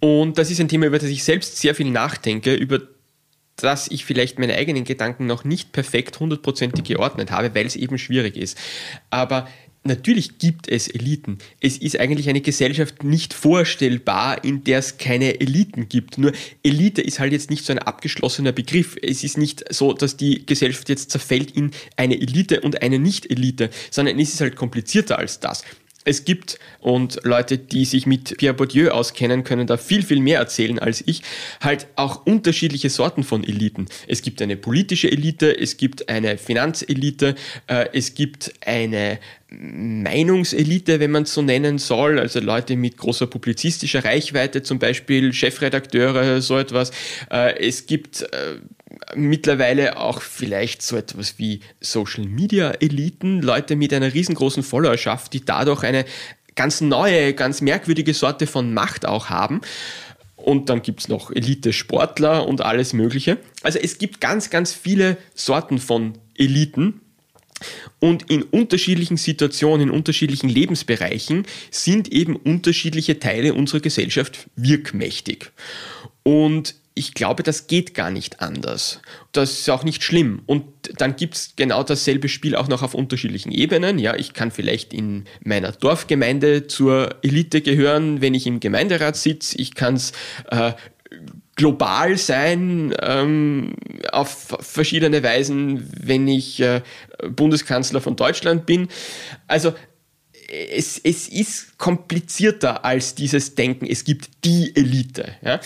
[0.05, 2.79] Und das ist ein Thema, über das ich selbst sehr viel nachdenke, über
[3.55, 7.97] das ich vielleicht meine eigenen Gedanken noch nicht perfekt hundertprozentig geordnet habe, weil es eben
[7.97, 8.55] schwierig ist.
[9.09, 9.47] Aber
[9.83, 11.39] natürlich gibt es Eliten.
[11.59, 16.19] Es ist eigentlich eine Gesellschaft nicht vorstellbar, in der es keine Eliten gibt.
[16.19, 18.97] Nur Elite ist halt jetzt nicht so ein abgeschlossener Begriff.
[19.01, 23.71] Es ist nicht so, dass die Gesellschaft jetzt zerfällt in eine Elite und eine Nicht-Elite,
[23.89, 25.63] sondern es ist halt komplizierter als das.
[26.05, 30.37] Es gibt, und Leute, die sich mit Pierre Bourdieu auskennen, können da viel, viel mehr
[30.37, 31.23] erzählen als ich,
[31.61, 33.87] halt auch unterschiedliche Sorten von Eliten.
[34.07, 37.33] Es gibt eine politische Elite, es gibt eine Finanzelite,
[37.65, 43.25] äh, es gibt eine Meinungselite, wenn man es so nennen soll, also Leute mit großer
[43.25, 46.91] publizistischer Reichweite, zum Beispiel Chefredakteure, so etwas.
[47.31, 48.59] Äh, es gibt äh,
[49.15, 55.45] mittlerweile auch vielleicht so etwas wie Social Media Eliten, Leute mit einer riesengroßen Followerschaft, die
[55.45, 56.05] dadurch eine
[56.55, 59.61] ganz neue, ganz merkwürdige Sorte von Macht auch haben.
[60.35, 63.37] Und dann gibt es noch Elite-Sportler und alles Mögliche.
[63.63, 67.01] Also es gibt ganz, ganz viele Sorten von Eliten.
[67.99, 75.51] Und in unterschiedlichen Situationen, in unterschiedlichen Lebensbereichen sind eben unterschiedliche Teile unserer Gesellschaft wirkmächtig.
[76.23, 79.01] Und ich glaube, das geht gar nicht anders.
[79.33, 80.41] Das ist auch nicht schlimm.
[80.45, 80.63] Und
[80.97, 83.99] dann gibt es genau dasselbe Spiel auch noch auf unterschiedlichen Ebenen.
[83.99, 89.57] Ja, ich kann vielleicht in meiner Dorfgemeinde zur Elite gehören, wenn ich im Gemeinderat sitze.
[89.57, 90.13] Ich kann es
[90.49, 90.71] äh,
[91.57, 93.75] global sein ähm,
[94.13, 96.81] auf verschiedene Weisen, wenn ich äh,
[97.29, 98.87] Bundeskanzler von Deutschland bin.
[99.47, 99.73] Also
[100.47, 105.35] es, es ist komplizierter als dieses Denken, es gibt die Elite.
[105.43, 105.59] Ja?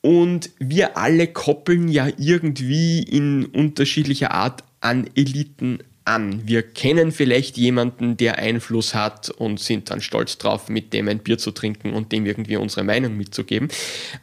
[0.00, 6.46] Und wir alle koppeln ja irgendwie in unterschiedlicher Art an Eliten an.
[6.46, 11.18] Wir kennen vielleicht jemanden, der Einfluss hat und sind dann stolz drauf, mit dem ein
[11.18, 13.68] Bier zu trinken und dem irgendwie unsere Meinung mitzugeben.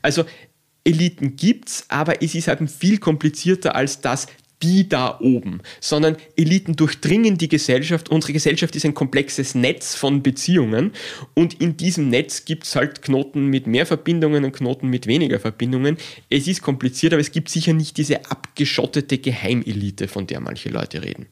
[0.01, 0.25] Also
[0.83, 4.27] Eliten gibt's, aber es ist halt viel komplizierter als das,
[4.63, 8.09] die da oben, sondern Eliten durchdringen die Gesellschaft.
[8.09, 10.91] Unsere Gesellschaft ist ein komplexes Netz von Beziehungen
[11.33, 15.39] und in diesem Netz gibt es halt Knoten mit mehr Verbindungen und Knoten mit weniger
[15.39, 15.97] Verbindungen.
[16.29, 21.03] Es ist kompliziert, aber es gibt sicher nicht diese abgeschottete Geheimelite, von der manche Leute
[21.03, 21.27] reden.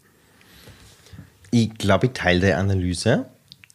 [1.52, 3.28] Ich glaube, ich teile die Analyse,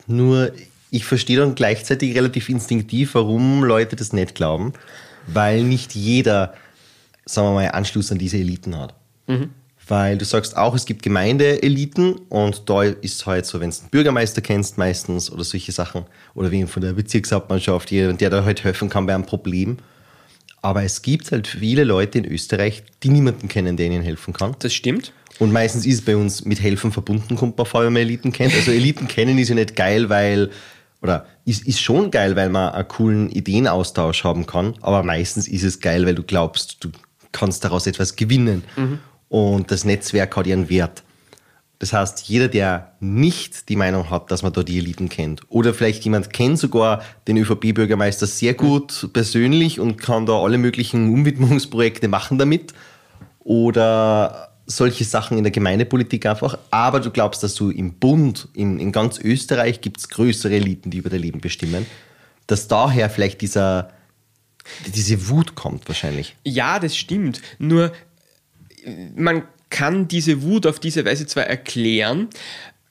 [0.07, 0.53] nur
[0.91, 4.73] ich verstehe dann gleichzeitig relativ instinktiv, warum Leute das nicht glauben,
[5.27, 6.55] weil nicht jeder,
[7.25, 8.95] sagen wir mal, Anschluss an diese Eliten hat.
[9.29, 9.51] Mhm.
[9.87, 13.89] Weil du sagst auch, es gibt Gemeindeeliten und da ist halt so, wenn du einen
[13.91, 16.05] Bürgermeister kennst meistens oder solche Sachen
[16.35, 19.79] oder wie von der Bezirkshauptmannschaft, jemand, der da halt helfen kann bei einem Problem.
[20.61, 24.57] Aber es gibt halt viele Leute in Österreich, die niemanden kennen, der ihnen helfen kann.
[24.59, 25.13] Das stimmt.
[25.39, 28.33] Und meistens ist es bei uns mit Helfen verbunden, kommt man vor, wenn man Eliten
[28.33, 28.55] kennt.
[28.55, 30.51] Also Eliten kennen ist ja nicht geil, weil,
[31.01, 35.63] oder ist, ist schon geil, weil man einen coolen Ideenaustausch haben kann, aber meistens ist
[35.63, 36.91] es geil, weil du glaubst, du
[37.31, 38.65] kannst daraus etwas gewinnen.
[38.77, 38.99] Mhm
[39.29, 41.03] und das Netzwerk hat ihren Wert.
[41.79, 45.73] Das heißt, jeder, der nicht die Meinung hat, dass man da die Eliten kennt, oder
[45.73, 52.09] vielleicht jemand kennt sogar den ÖVP-Bürgermeister sehr gut persönlich und kann da alle möglichen Umwidmungsprojekte
[52.09, 52.75] machen damit,
[53.41, 58.79] oder solche Sachen in der Gemeindepolitik einfach, aber du glaubst, dass du im Bund, in,
[58.79, 61.87] in ganz Österreich gibt es größere Eliten, die über dein Leben bestimmen,
[62.47, 63.91] dass daher vielleicht dieser,
[64.95, 66.37] diese Wut kommt wahrscheinlich.
[66.45, 67.41] Ja, das stimmt.
[67.59, 67.93] Nur
[69.17, 72.29] man kann diese Wut auf diese Weise zwar erklären,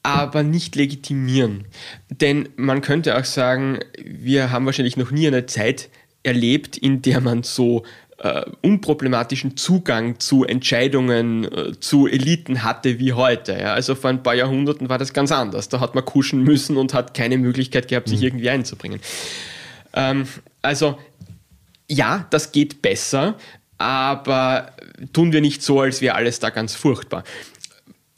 [0.03, 1.65] aber nicht legitimieren.
[2.09, 5.89] Denn man könnte auch sagen, wir haben wahrscheinlich noch nie eine Zeit
[6.23, 7.83] erlebt, in der man so
[8.19, 13.53] äh, unproblematischen Zugang zu Entscheidungen, äh, zu Eliten hatte wie heute.
[13.59, 13.73] Ja?
[13.73, 15.69] Also vor ein paar Jahrhunderten war das ganz anders.
[15.69, 18.27] Da hat man kuschen müssen und hat keine Möglichkeit gehabt, sich mhm.
[18.27, 18.99] irgendwie einzubringen.
[19.93, 20.25] Ähm,
[20.61, 20.97] also
[21.89, 23.35] ja, das geht besser,
[23.78, 24.73] aber
[25.13, 27.23] tun wir nicht so, als wäre alles da ganz furchtbar.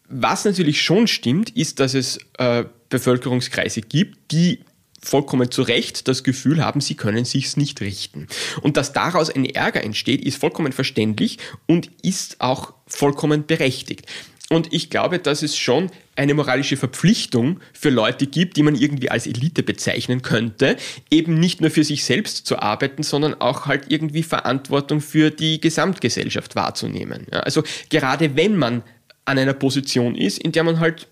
[0.07, 4.59] Was natürlich schon stimmt, ist, dass es äh, Bevölkerungskreise gibt, die
[5.01, 8.27] vollkommen zu Recht das Gefühl haben, sie können sich's nicht richten.
[8.61, 11.37] Und dass daraus ein Ärger entsteht, ist vollkommen verständlich
[11.67, 14.05] und ist auch vollkommen berechtigt.
[14.49, 19.11] Und ich glaube, dass es schon eine moralische Verpflichtung für Leute gibt, die man irgendwie
[19.11, 20.75] als Elite bezeichnen könnte,
[21.11, 25.61] eben nicht nur für sich selbst zu arbeiten, sondern auch halt irgendwie Verantwortung für die
[25.61, 27.27] Gesamtgesellschaft wahrzunehmen.
[27.31, 28.83] Ja, also gerade wenn man
[29.25, 31.07] an einer Position ist, in der man halt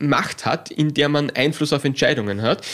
[0.00, 2.64] Macht hat, in der man Einfluss auf Entscheidungen hat,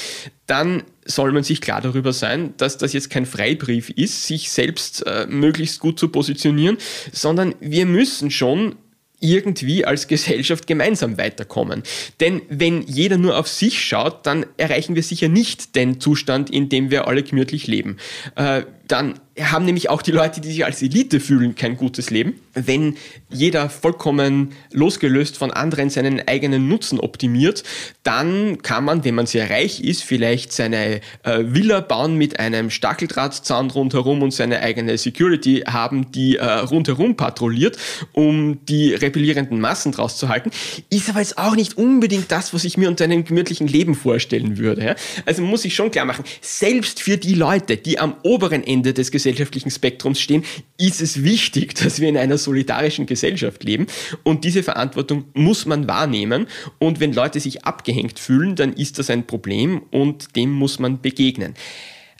[0.46, 5.06] dann soll man sich klar darüber sein, dass das jetzt kein Freibrief ist, sich selbst
[5.06, 6.76] äh, möglichst gut zu positionieren,
[7.12, 8.76] sondern wir müssen schon
[9.24, 11.82] irgendwie als Gesellschaft gemeinsam weiterkommen.
[12.20, 16.68] Denn wenn jeder nur auf sich schaut, dann erreichen wir sicher nicht den Zustand, in
[16.68, 17.96] dem wir alle gemütlich leben.
[18.36, 22.34] Äh, dann haben nämlich auch die Leute, die sich als Elite fühlen, kein gutes Leben.
[22.54, 22.96] Wenn
[23.30, 27.64] jeder vollkommen losgelöst von anderen seinen eigenen Nutzen optimiert,
[28.04, 32.70] dann kann man, wenn man sehr reich ist, vielleicht seine äh, Villa bauen mit einem
[32.70, 37.76] Stacheldrahtzaun rundherum und seine eigene Security haben, die äh, rundherum patrouilliert,
[38.12, 40.50] um die rebellierenden Massen draus zu halten.
[40.90, 44.58] Ist aber jetzt auch nicht unbedingt das, was ich mir unter einem gemütlichen Leben vorstellen
[44.58, 44.84] würde.
[44.84, 44.94] Ja?
[45.26, 49.10] Also muss ich schon klar machen, selbst für die Leute, die am oberen Ende des
[49.10, 50.44] gesellschaftlichen Spektrums stehen,
[50.78, 53.86] ist es wichtig, dass wir in einer solidarischen Gesellschaft leben.
[54.22, 56.46] Und diese Verantwortung muss man wahrnehmen.
[56.78, 61.00] Und wenn Leute sich abgehängt fühlen, dann ist das ein Problem und dem muss man
[61.00, 61.54] begegnen.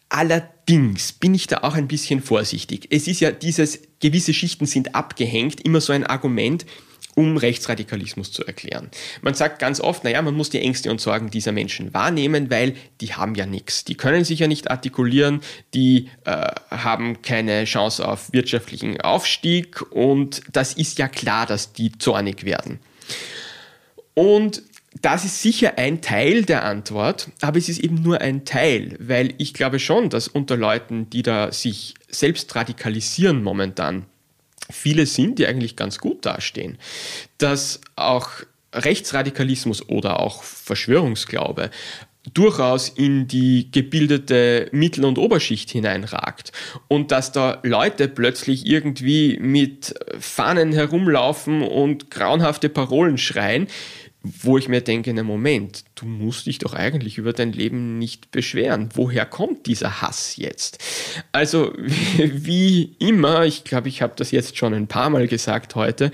[0.08, 2.86] Allerdings bin ich da auch ein bisschen vorsichtig.
[2.90, 6.66] Es ist ja dieses, gewisse Schichten sind abgehängt, immer so ein Argument,
[7.14, 8.90] um Rechtsradikalismus zu erklären.
[9.22, 12.74] Man sagt ganz oft, naja, man muss die Ängste und Sorgen dieser Menschen wahrnehmen, weil
[13.00, 13.84] die haben ja nichts.
[13.84, 15.40] Die können sich ja nicht artikulieren,
[15.74, 21.92] die äh, haben keine Chance auf wirtschaftlichen Aufstieg und das ist ja klar, dass die
[21.98, 22.80] zornig werden.
[24.14, 24.62] Und
[25.02, 29.34] das ist sicher ein Teil der Antwort, aber es ist eben nur ein Teil, weil
[29.38, 34.06] ich glaube schon, dass unter Leuten, die da sich selbst radikalisieren momentan,
[34.70, 36.78] viele sind, die eigentlich ganz gut dastehen.
[37.38, 38.30] Dass auch
[38.72, 41.70] Rechtsradikalismus oder auch Verschwörungsglaube
[42.32, 46.52] durchaus in die gebildete Mittel- und Oberschicht hineinragt
[46.88, 53.66] und dass da Leute plötzlich irgendwie mit Fahnen herumlaufen und grauenhafte Parolen schreien,
[54.24, 58.30] wo ich mir denke, na Moment, du musst dich doch eigentlich über dein Leben nicht
[58.30, 58.88] beschweren.
[58.94, 60.78] Woher kommt dieser Hass jetzt?
[61.30, 61.72] Also
[62.16, 66.10] wie immer, ich glaube, ich habe das jetzt schon ein paar Mal gesagt heute,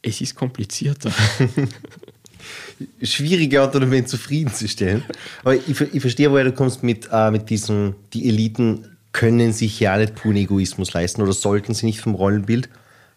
[0.00, 1.12] es ist komplizierter.
[3.02, 5.04] schwierige Antwort, um ihn zufriedenzustellen.
[5.42, 9.80] Aber ich, ich verstehe, woher du kommst mit, äh, mit diesem, die Eliten können sich
[9.80, 12.70] ja nicht puren Egoismus leisten oder sollten sie nicht vom Rollenbild.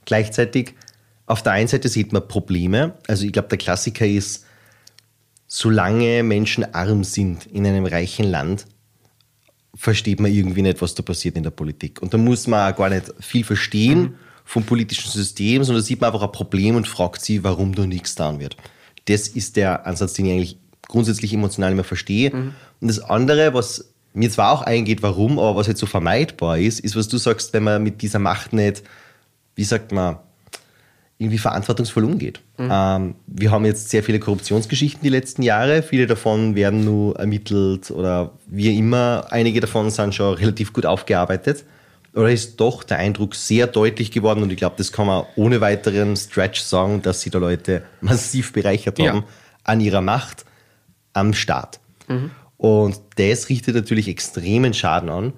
[0.05, 0.73] Gleichzeitig,
[1.25, 2.95] auf der einen Seite sieht man Probleme.
[3.07, 4.45] Also ich glaube, der Klassiker ist,
[5.47, 8.65] solange Menschen arm sind in einem reichen Land,
[9.75, 12.01] versteht man irgendwie nicht, was da passiert in der Politik.
[12.01, 14.15] Und da muss man auch gar nicht viel verstehen mhm.
[14.45, 18.15] vom politischen System, sondern sieht man einfach ein Problem und fragt sich, warum da nichts
[18.15, 18.57] getan wird.
[19.05, 20.57] Das ist der Ansatz, den ich eigentlich
[20.87, 22.33] grundsätzlich emotional immer verstehe.
[22.33, 22.53] Mhm.
[22.81, 26.79] Und das andere, was mir zwar auch eingeht, warum, aber was jetzt so vermeidbar ist,
[26.79, 28.83] ist, was du sagst, wenn man mit dieser Macht nicht,
[29.55, 30.17] wie sagt man,
[31.23, 32.41] irgendwie verantwortungsvoll umgeht.
[32.57, 32.69] Mhm.
[32.71, 35.83] Ähm, wir haben jetzt sehr viele Korruptionsgeschichten die letzten Jahre.
[35.83, 39.25] Viele davon werden nur ermittelt oder wie immer.
[39.29, 41.65] Einige davon sind schon relativ gut aufgearbeitet.
[42.13, 45.61] Oder ist doch der Eindruck sehr deutlich geworden und ich glaube, das kann man ohne
[45.61, 49.23] weiteren Stretch sagen, dass sich da Leute massiv bereichert haben ja.
[49.63, 50.45] an ihrer Macht
[51.13, 51.79] am Staat.
[52.07, 52.31] Mhm.
[52.57, 55.33] Und das richtet natürlich extremen Schaden an.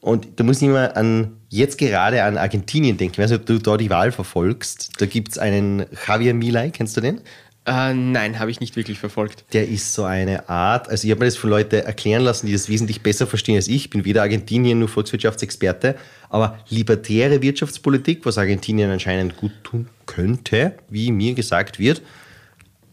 [0.00, 3.14] Und da muss ich immer an, jetzt gerade an Argentinien denken.
[3.14, 4.92] Ich weiß nicht, ob du da die Wahl verfolgst.
[4.98, 7.20] Da gibt es einen Javier Milei, kennst du den?
[7.68, 9.44] Äh, nein, habe ich nicht wirklich verfolgt.
[9.52, 12.52] Der ist so eine Art, also ich habe mir das von Leuten erklären lassen, die
[12.54, 13.76] das wesentlich besser verstehen als ich.
[13.76, 15.94] Ich bin weder Argentinien nur Volkswirtschaftsexperte,
[16.30, 22.00] aber libertäre Wirtschaftspolitik, was Argentinien anscheinend gut tun könnte, wie mir gesagt wird,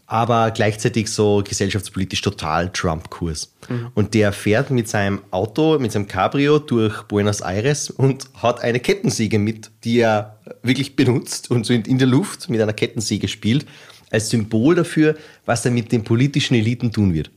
[0.06, 3.52] aber gleichzeitig so gesellschaftspolitisch total Trump-Kurs.
[3.68, 3.88] Mhm.
[3.94, 8.78] Und der fährt mit seinem Auto, mit seinem Cabrio durch Buenos Aires und hat eine
[8.78, 13.66] Kettensäge mit, die er wirklich benutzt und so in der Luft mit einer Kettensäge spielt,
[14.10, 17.30] als Symbol dafür, was er mit den politischen Eliten tun wird.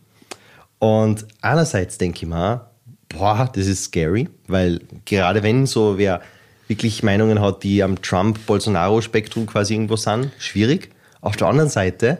[0.77, 2.69] Und einerseits denke ich mir,
[3.09, 6.21] boah, das ist scary, weil gerade wenn so wer
[6.67, 10.91] wirklich Meinungen hat, die am Trump-Bolsonaro-Spektrum quasi irgendwo sind, schwierig.
[11.19, 12.19] Auf der anderen Seite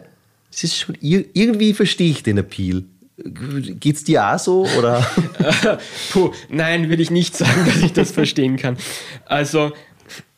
[0.50, 2.84] es ist schon, irgendwie verstehe ich den Appeal.
[3.22, 4.66] Geht's dir auch so?
[4.78, 5.06] Oder?
[6.10, 8.76] Puh, nein, würde ich nicht sagen, dass ich das verstehen kann.
[9.26, 9.72] Also,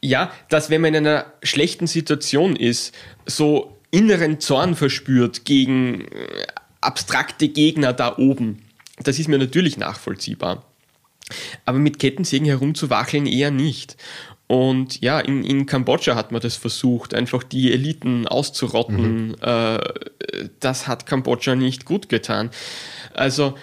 [0.00, 2.94] ja, dass wenn man in einer schlechten Situation ist,
[3.24, 6.46] so inneren Zorn verspürt gegen äh,
[6.80, 8.62] abstrakte Gegner da oben,
[9.02, 10.64] das ist mir natürlich nachvollziehbar.
[11.64, 13.96] Aber mit Kettensägen herumzuwacheln eher nicht.
[14.47, 19.28] Und ja, in, in Kambodscha hat man das versucht, einfach die Eliten auszurotten.
[19.28, 19.36] Mhm.
[19.40, 19.78] Äh,
[20.61, 22.51] das hat Kambodscha nicht gut getan.
[23.14, 23.55] Also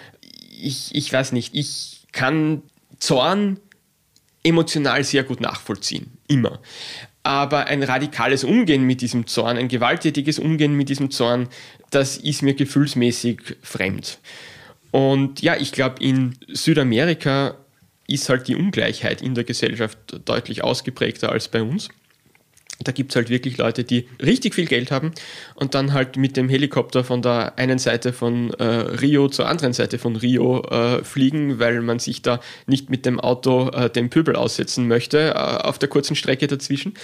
[0.60, 2.62] ich, ich weiß nicht, ich kann
[2.98, 3.60] Zorn
[4.42, 6.60] emotional sehr gut nachvollziehen, immer.
[7.22, 11.48] Aber ein radikales Umgehen mit diesem Zorn, ein gewalttätiges Umgehen mit diesem Zorn,
[11.90, 14.18] das ist mir gefühlsmäßig fremd.
[14.90, 17.56] Und ja, ich glaube, in Südamerika
[18.12, 21.88] ist halt die Ungleichheit in der Gesellschaft deutlich ausgeprägter als bei uns.
[22.82, 25.12] Da gibt es halt wirklich Leute, die richtig viel Geld haben
[25.54, 29.74] und dann halt mit dem Helikopter von der einen Seite von äh, Rio zur anderen
[29.74, 34.08] Seite von Rio äh, fliegen, weil man sich da nicht mit dem Auto äh, dem
[34.08, 36.94] Pöbel aussetzen möchte äh, auf der kurzen Strecke dazwischen.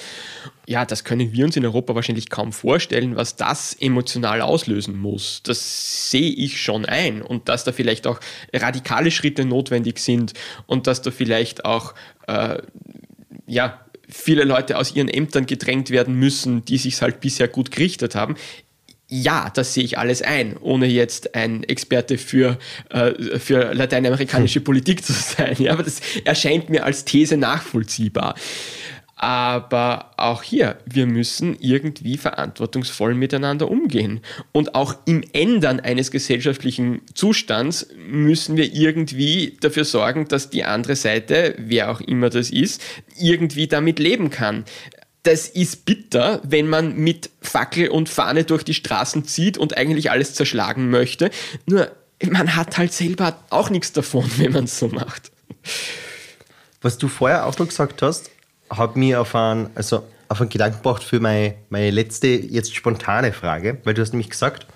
[0.69, 5.41] Ja, das können wir uns in Europa wahrscheinlich kaum vorstellen, was das emotional auslösen muss.
[5.45, 8.19] Das sehe ich schon ein und dass da vielleicht auch
[8.53, 10.33] radikale Schritte notwendig sind
[10.67, 11.95] und dass da vielleicht auch
[12.27, 12.59] äh,
[13.47, 18.17] ja, viele Leute aus ihren Ämtern gedrängt werden müssen, die sich halt bisher gut gerichtet
[18.17, 18.35] haben.
[19.09, 22.59] Ja, das sehe ich alles ein, ohne jetzt ein Experte für,
[22.91, 25.55] äh, für lateinamerikanische Politik zu sein.
[25.61, 28.35] Ja, aber das erscheint mir als These nachvollziehbar.
[29.19, 34.21] Aber auch hier, wir müssen irgendwie verantwortungsvoll miteinander umgehen.
[34.53, 40.97] Und auch im Ändern eines gesellschaftlichen Zustands müssen wir irgendwie dafür sorgen, dass die andere
[40.97, 42.83] Seite, wer auch immer das ist,
[43.19, 44.67] irgendwie damit leben kann.
[45.23, 50.11] Das ist bitter, wenn man mit Fackel und Fahne durch die Straßen zieht und eigentlich
[50.11, 51.31] alles zerschlagen möchte.
[51.64, 51.91] Nur
[52.23, 55.33] man hat halt selber auch nichts davon, wenn man es so macht.
[56.83, 58.31] Was du vorher auch noch gesagt hast,
[58.71, 63.33] hat mich auf einen, also auf einen Gedanken gebracht für meine, meine letzte, jetzt spontane
[63.33, 64.67] Frage, weil du hast nämlich gesagt,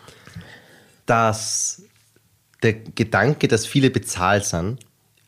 [1.07, 1.83] dass
[2.63, 4.79] der Gedanke, dass viele bezahlt sind,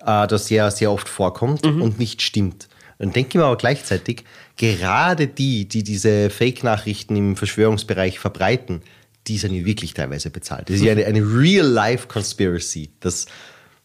[0.01, 1.83] äh, das sehr, sehr oft vorkommt mhm.
[1.83, 2.69] und nicht stimmt.
[2.99, 4.25] Dann denke ich mir aber gleichzeitig,
[4.57, 8.83] gerade die, die diese Fake-Nachrichten im Verschwörungsbereich verbreiten,
[9.27, 10.69] die sind ja wirklich teilweise bezahlt.
[10.69, 12.91] Das ist ja eine, eine Real-Life-Conspiracy.
[13.01, 13.27] Das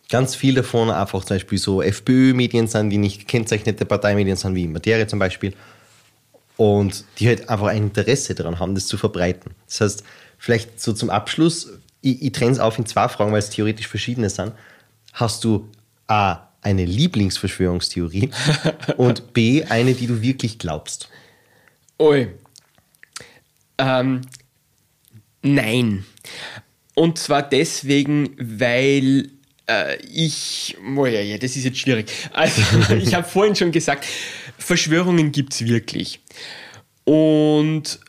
[0.10, 4.68] ganz viel davon einfach zum Beispiel so FPÖ-Medien sind, die nicht gekennzeichnete Parteimedien sind, wie
[4.68, 5.54] Materie zum Beispiel.
[6.56, 9.52] Und die halt einfach ein Interesse daran haben, das zu verbreiten.
[9.68, 10.04] Das heißt,
[10.38, 13.88] vielleicht so zum Abschluss, ich, ich trenne es auf in zwei Fragen, weil es theoretisch
[13.88, 14.54] verschiedene sind.
[15.14, 15.70] Hast du
[16.08, 18.32] A, eine Lieblingsverschwörungstheorie
[18.98, 21.10] und B, eine, die du wirklich glaubst?
[22.00, 22.28] Ui.
[23.78, 24.22] Ähm,
[25.42, 26.06] Nein.
[26.96, 29.30] Und zwar deswegen, weil
[30.10, 32.12] ich, oh ja, ja, das ist jetzt schwierig.
[32.32, 32.62] Also,
[32.96, 34.06] ich habe vorhin schon gesagt,
[34.58, 36.20] Verschwörungen gibt es wirklich.
[37.04, 38.00] Und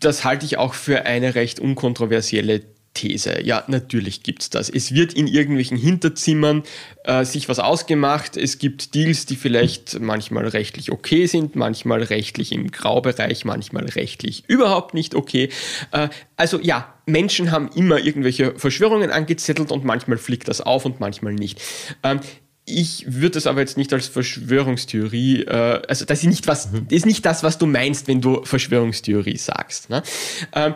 [0.00, 2.62] das halte ich auch für eine recht unkontroversielle
[2.94, 3.42] These.
[3.42, 4.68] Ja, natürlich gibt es das.
[4.68, 6.62] Es wird in irgendwelchen Hinterzimmern
[7.04, 8.36] äh, sich was ausgemacht.
[8.36, 14.44] Es gibt Deals, die vielleicht manchmal rechtlich okay sind, manchmal rechtlich im Graubereich, manchmal rechtlich
[14.46, 15.48] überhaupt nicht okay.
[15.90, 21.00] Äh, also ja, Menschen haben immer irgendwelche Verschwörungen angezettelt und manchmal fliegt das auf und
[21.00, 21.60] manchmal nicht.
[22.02, 22.20] Ähm,
[22.64, 26.86] ich würde es aber jetzt nicht als Verschwörungstheorie, äh, also das ist nicht was, mhm.
[26.90, 29.90] ist nicht das, was du meinst, wenn du Verschwörungstheorie sagst.
[29.90, 30.02] Ne?
[30.52, 30.74] Ähm,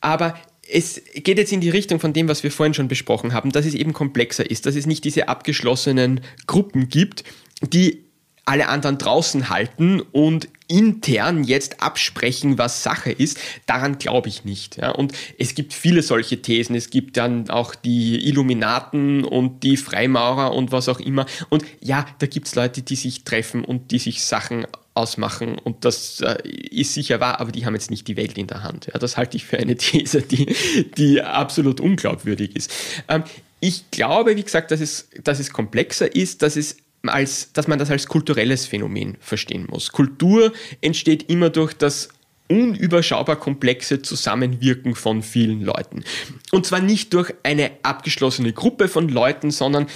[0.00, 0.34] aber
[0.72, 3.66] es geht jetzt in die Richtung von dem, was wir vorhin schon besprochen haben, dass
[3.66, 7.24] es eben komplexer ist, dass es nicht diese abgeschlossenen Gruppen gibt,
[7.60, 8.04] die
[8.44, 14.78] alle anderen draußen halten und intern jetzt absprechen, was Sache ist, daran glaube ich nicht.
[14.78, 14.90] Ja.
[14.90, 16.74] Und es gibt viele solche Thesen.
[16.74, 21.26] Es gibt dann auch die Illuminaten und die Freimaurer und was auch immer.
[21.50, 25.84] Und ja, da gibt es Leute, die sich treffen und die sich Sachen ausmachen und
[25.84, 28.88] das äh, ist sicher wahr, aber die haben jetzt nicht die Welt in der Hand.
[28.92, 30.54] Ja, das halte ich für eine These, die,
[30.96, 32.70] die absolut unglaubwürdig ist.
[33.08, 33.24] Ähm,
[33.60, 36.76] ich glaube, wie gesagt, dass es, dass es komplexer ist, dass es
[37.06, 39.92] als, dass man das als kulturelles Phänomen verstehen muss.
[39.92, 42.08] Kultur entsteht immer durch das
[42.48, 46.04] unüberschaubar komplexe Zusammenwirken von vielen Leuten.
[46.50, 49.86] Und zwar nicht durch eine abgeschlossene Gruppe von Leuten, sondern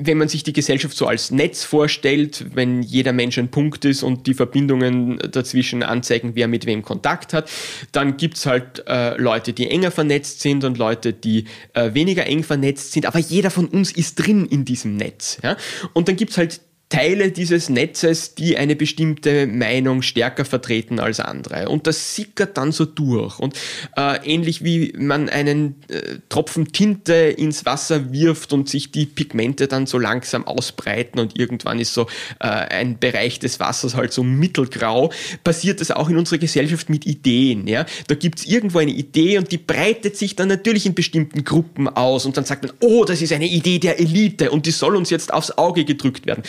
[0.00, 4.02] wenn man sich die Gesellschaft so als Netz vorstellt, wenn jeder Mensch ein Punkt ist
[4.02, 7.50] und die Verbindungen dazwischen anzeigen, wer mit wem Kontakt hat,
[7.92, 11.44] dann gibt es halt äh, Leute, die enger vernetzt sind und Leute, die
[11.74, 13.06] äh, weniger eng vernetzt sind.
[13.06, 15.38] Aber jeder von uns ist drin in diesem Netz.
[15.42, 15.56] Ja?
[15.92, 21.20] Und dann gibt es halt Teile dieses Netzes, die eine bestimmte Meinung stärker vertreten als
[21.20, 21.68] andere.
[21.68, 23.38] Und das sickert dann so durch.
[23.38, 23.58] Und
[23.96, 29.68] äh, ähnlich wie man einen äh, Tropfen Tinte ins Wasser wirft und sich die Pigmente
[29.68, 32.06] dann so langsam ausbreiten und irgendwann ist so
[32.40, 35.12] äh, ein Bereich des Wassers halt so mittelgrau,
[35.44, 37.68] passiert das auch in unserer Gesellschaft mit Ideen.
[37.68, 37.84] Ja?
[38.06, 41.86] Da gibt es irgendwo eine Idee und die breitet sich dann natürlich in bestimmten Gruppen
[41.86, 44.96] aus und dann sagt man, oh, das ist eine Idee der Elite und die soll
[44.96, 46.42] uns jetzt aufs Auge gedrückt werden.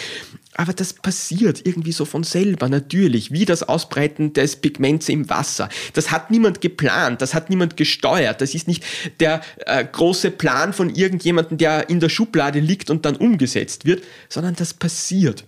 [0.59, 5.69] Aber das passiert irgendwie so von selber, natürlich, wie das Ausbreiten des Pigments im Wasser.
[5.93, 8.41] Das hat niemand geplant, das hat niemand gesteuert.
[8.41, 8.83] Das ist nicht
[9.21, 14.03] der äh, große Plan von irgendjemandem, der in der Schublade liegt und dann umgesetzt wird,
[14.27, 15.45] sondern das passiert.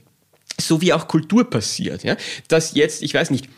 [0.58, 2.06] So wie auch Kultur passiert.
[2.06, 2.16] Ja?
[2.48, 3.50] Dass jetzt, ich weiß nicht,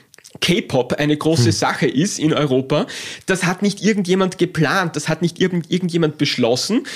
[0.41, 1.51] K-Pop eine große hm.
[1.51, 2.87] Sache ist in Europa,
[3.27, 6.87] das hat nicht irgendjemand geplant, das hat nicht irgend, irgendjemand beschlossen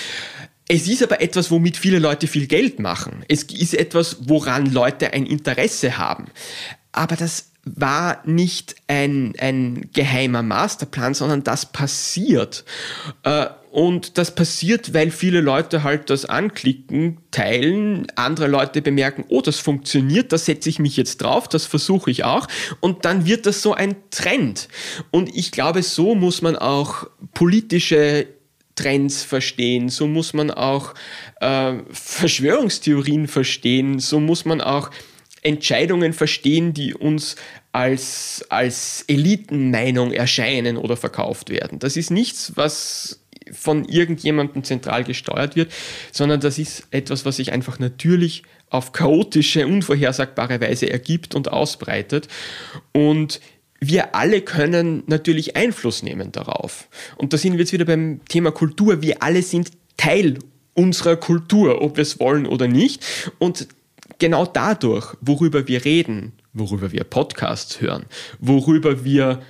[0.68, 3.24] es ist aber etwas, womit viele Leute viel Geld machen.
[3.28, 6.26] Es ist etwas, woran Leute ein Interesse haben.
[6.92, 12.64] Aber das war nicht ein, ein geheimer Masterplan, sondern das passiert.
[13.24, 19.42] Äh, und das passiert, weil viele Leute halt das anklicken, teilen, andere Leute bemerken, oh,
[19.42, 22.48] das funktioniert, da setze ich mich jetzt drauf, das versuche ich auch.
[22.80, 24.68] Und dann wird das so ein Trend.
[25.12, 28.28] Und ich glaube, so muss man auch politische
[28.78, 30.94] Trends verstehen, so muss man auch
[31.42, 34.92] äh, Verschwörungstheorien verstehen, so muss man auch
[35.42, 37.36] Entscheidungen verstehen, die uns
[37.72, 41.80] als, als Elitenmeinung erscheinen oder verkauft werden.
[41.80, 43.22] Das ist nichts, was
[43.52, 45.72] von irgendjemandem zentral gesteuert wird,
[46.12, 52.28] sondern das ist etwas, was sich einfach natürlich auf chaotische, unvorhersagbare Weise ergibt und ausbreitet.
[52.92, 53.40] Und
[53.80, 56.88] wir alle können natürlich Einfluss nehmen darauf.
[57.16, 59.02] Und da sind wir jetzt wieder beim Thema Kultur.
[59.02, 60.40] Wir alle sind Teil
[60.74, 63.04] unserer Kultur, ob wir es wollen oder nicht.
[63.40, 63.68] Und
[64.20, 68.06] genau dadurch, worüber wir reden, worüber wir Podcasts hören,
[68.40, 69.42] worüber wir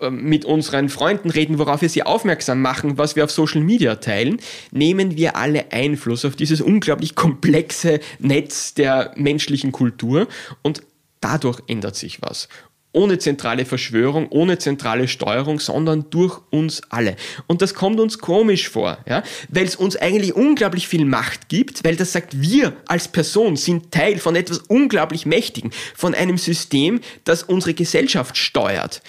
[0.00, 3.96] äh, mit unseren Freunden reden, worauf wir sie aufmerksam machen, was wir auf Social Media
[3.96, 4.38] teilen,
[4.70, 10.26] nehmen wir alle Einfluss auf dieses unglaublich komplexe Netz der menschlichen Kultur
[10.62, 10.82] und
[11.20, 12.48] dadurch ändert sich was
[12.92, 17.16] ohne zentrale Verschwörung, ohne zentrale Steuerung, sondern durch uns alle.
[17.46, 19.22] Und das kommt uns komisch vor, ja?
[19.50, 23.92] weil es uns eigentlich unglaublich viel Macht gibt, weil das sagt, wir als Person sind
[23.92, 29.02] Teil von etwas unglaublich Mächtigen, von einem System, das unsere Gesellschaft steuert.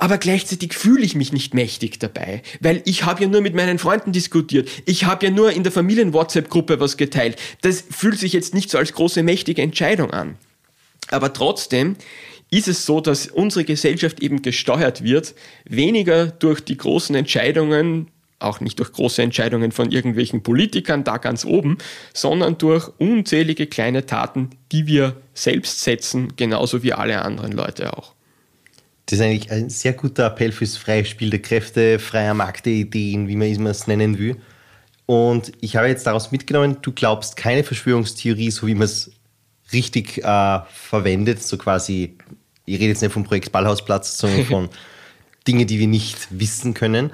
[0.00, 3.80] Aber gleichzeitig fühle ich mich nicht mächtig dabei, weil ich habe ja nur mit meinen
[3.80, 4.68] Freunden diskutiert.
[4.86, 7.36] Ich habe ja nur in der Familien-WhatsApp-Gruppe was geteilt.
[7.62, 10.36] Das fühlt sich jetzt nicht so als große mächtige Entscheidung an.
[11.10, 11.96] Aber trotzdem
[12.50, 15.34] ist es so, dass unsere Gesellschaft eben gesteuert wird,
[15.64, 21.44] weniger durch die großen Entscheidungen, auch nicht durch große Entscheidungen von irgendwelchen Politikern da ganz
[21.44, 21.78] oben,
[22.14, 28.14] sondern durch unzählige kleine Taten, die wir selbst setzen, genauso wie alle anderen Leute auch.
[29.06, 32.74] Das ist eigentlich ein sehr guter Appell fürs freie Spiel der Kräfte, freier Markt der
[32.74, 34.36] Ideen, wie man es nennen will.
[35.06, 39.10] Und ich habe jetzt daraus mitgenommen, du glaubst keine Verschwörungstheorie, so wie man es
[39.72, 42.18] richtig äh, verwendet, so quasi,
[42.68, 44.68] ich rede jetzt nicht vom Projekt Ballhausplatz, sondern von
[45.46, 47.10] Dingen, die wir nicht wissen können.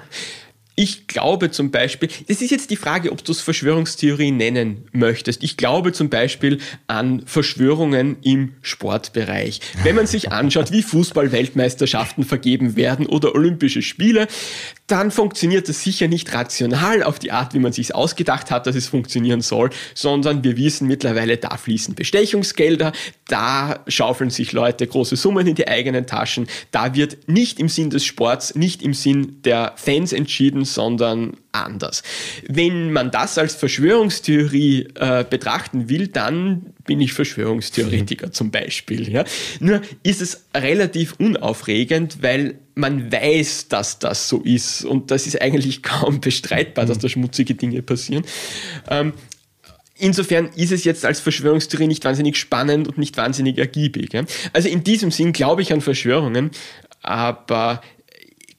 [0.77, 5.41] Ich glaube zum Beispiel, das ist jetzt die Frage, ob du es Verschwörungstheorie nennen möchtest.
[5.41, 9.61] Ich glaube zum Beispiel an Verschwörungen im Sportbereich.
[9.83, 14.27] Wenn man sich anschaut, wie Fußball-Weltmeisterschaften vergeben werden oder Olympische Spiele,
[14.87, 18.75] dann funktioniert das sicher nicht rational auf die Art, wie man sich ausgedacht hat, dass
[18.75, 22.91] es funktionieren soll, sondern wir wissen mittlerweile, da fließen Bestechungsgelder,
[23.27, 27.89] da schaufeln sich Leute große Summen in die eigenen Taschen, da wird nicht im Sinn
[27.89, 32.03] des Sports, nicht im Sinn der Fans entschieden, sondern anders.
[32.47, 39.11] Wenn man das als Verschwörungstheorie äh, betrachten will, dann bin ich Verschwörungstheoretiker zum Beispiel.
[39.11, 39.23] Ja?
[39.59, 45.41] Nur ist es relativ unaufregend, weil man weiß, dass das so ist und das ist
[45.41, 48.25] eigentlich kaum bestreitbar, dass da schmutzige Dinge passieren.
[48.89, 49.13] Ähm,
[49.97, 54.09] Insofern ist es jetzt als Verschwörungstheorie nicht wahnsinnig spannend und nicht wahnsinnig ergiebig.
[54.51, 56.51] Also in diesem Sinn glaube ich an Verschwörungen,
[57.01, 57.81] aber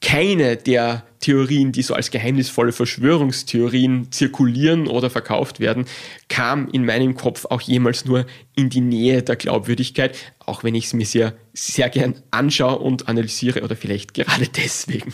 [0.07, 5.85] keine der Theorien, die so als geheimnisvolle Verschwörungstheorien zirkulieren oder verkauft werden,
[6.29, 10.85] kam in meinem Kopf auch jemals nur in die Nähe der Glaubwürdigkeit, auch wenn ich
[10.85, 15.13] es mir sehr, sehr gern anschaue und analysiere oder vielleicht gerade deswegen.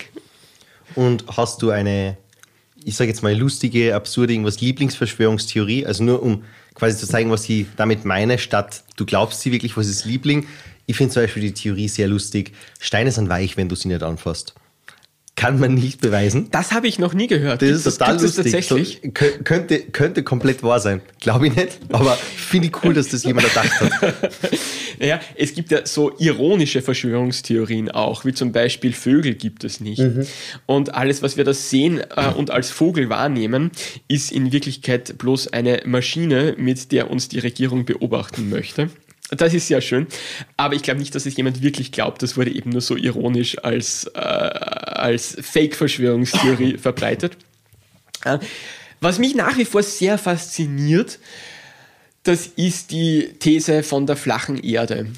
[0.94, 2.18] Und hast du eine,
[2.84, 5.86] ich sage jetzt mal lustige, absurde, irgendwas Lieblingsverschwörungstheorie?
[5.86, 9.74] Also nur um quasi zu zeigen, was ich damit meine, statt du glaubst sie wirklich,
[9.74, 10.46] was ist Liebling?
[10.84, 12.52] Ich finde zum Beispiel die Theorie sehr lustig.
[12.78, 14.54] Steine sind weich, wenn du sie nicht anfasst
[15.34, 16.48] kann man nicht beweisen.
[16.50, 17.62] Das habe ich noch nie gehört.
[17.62, 18.52] Das ist das, total lustig.
[18.52, 19.00] tatsächlich?
[19.02, 21.00] So, könnte, könnte komplett wahr sein.
[21.20, 21.78] Glaube ich nicht.
[21.90, 24.30] Aber finde ich cool, dass das jemand erdacht hat.
[25.00, 30.00] ja, es gibt ja so ironische Verschwörungstheorien auch, wie zum Beispiel Vögel gibt es nicht.
[30.00, 30.26] Mhm.
[30.66, 33.70] Und alles, was wir da sehen äh, und als Vogel wahrnehmen,
[34.08, 38.90] ist in Wirklichkeit bloß eine Maschine, mit der uns die Regierung beobachten möchte.
[39.36, 40.06] Das ist sehr schön.
[40.58, 42.22] Aber ich glaube nicht, dass es jemand wirklich glaubt.
[42.22, 47.38] Das wurde eben nur so ironisch als, äh, als Fake-Verschwörungstheorie verbreitet.
[48.24, 48.38] Äh,
[49.00, 51.18] was mich nach wie vor sehr fasziniert,
[52.24, 55.08] das ist die These von der flachen Erde.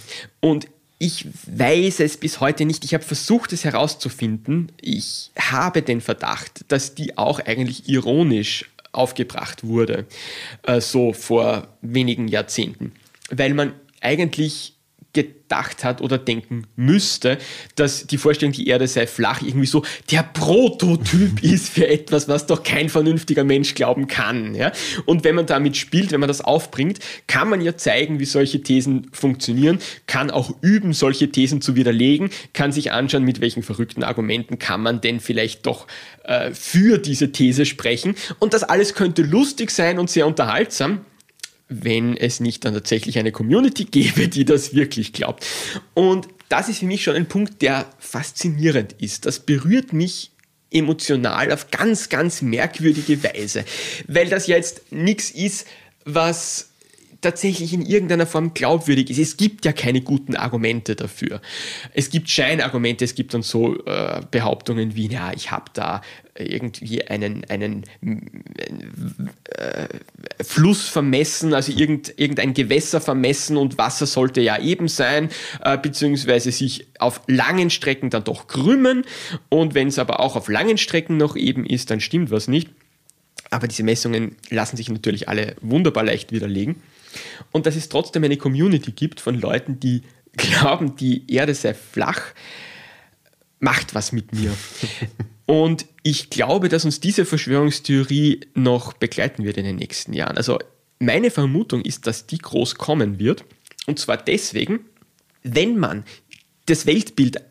[0.40, 2.84] Und ich weiß es bis heute nicht.
[2.84, 4.70] Ich habe versucht, es herauszufinden.
[4.80, 10.06] Ich habe den Verdacht, dass die auch eigentlich ironisch aufgebracht wurde,
[10.62, 12.92] äh, so vor wenigen Jahrzehnten.
[13.28, 13.72] Weil man
[14.04, 14.74] eigentlich
[15.14, 17.38] gedacht hat oder denken müsste,
[17.76, 22.46] dass die Vorstellung, die Erde sei flach, irgendwie so der Prototyp ist für etwas, was
[22.46, 24.54] doch kein vernünftiger Mensch glauben kann.
[24.54, 24.72] Ja?
[25.06, 28.62] Und wenn man damit spielt, wenn man das aufbringt, kann man ja zeigen, wie solche
[28.62, 34.02] Thesen funktionieren, kann auch üben, solche Thesen zu widerlegen, kann sich anschauen, mit welchen verrückten
[34.02, 35.86] Argumenten kann man denn vielleicht doch
[36.24, 38.16] äh, für diese These sprechen.
[38.40, 41.04] Und das alles könnte lustig sein und sehr unterhaltsam
[41.82, 45.46] wenn es nicht dann tatsächlich eine Community gäbe, die das wirklich glaubt.
[45.94, 49.26] Und das ist für mich schon ein Punkt, der faszinierend ist.
[49.26, 50.30] Das berührt mich
[50.70, 53.64] emotional auf ganz, ganz merkwürdige Weise,
[54.08, 55.66] weil das jetzt nichts ist,
[56.04, 56.70] was
[57.20, 59.18] tatsächlich in irgendeiner Form glaubwürdig ist.
[59.18, 61.40] Es gibt ja keine guten Argumente dafür.
[61.94, 66.02] Es gibt Scheinargumente, es gibt dann so äh, Behauptungen wie, ja, ich habe da
[66.36, 67.84] irgendwie einen, einen
[69.56, 69.88] äh,
[70.42, 75.28] Fluss vermessen, also irgend, irgendein Gewässer vermessen und Wasser sollte ja eben sein,
[75.62, 79.04] äh, beziehungsweise sich auf langen Strecken dann doch krümmen.
[79.48, 82.70] Und wenn es aber auch auf langen Strecken noch eben ist, dann stimmt was nicht.
[83.50, 86.76] Aber diese Messungen lassen sich natürlich alle wunderbar leicht widerlegen.
[87.52, 90.02] Und dass es trotzdem eine Community gibt von Leuten, die
[90.36, 92.20] glauben, die Erde sei flach,
[93.60, 94.52] macht was mit mir.
[95.46, 100.36] Und ich glaube, dass uns diese Verschwörungstheorie noch begleiten wird in den nächsten Jahren.
[100.36, 100.58] Also
[100.98, 103.44] meine Vermutung ist, dass die groß kommen wird.
[103.86, 104.80] Und zwar deswegen,
[105.42, 106.04] wenn man
[106.66, 107.42] das Weltbild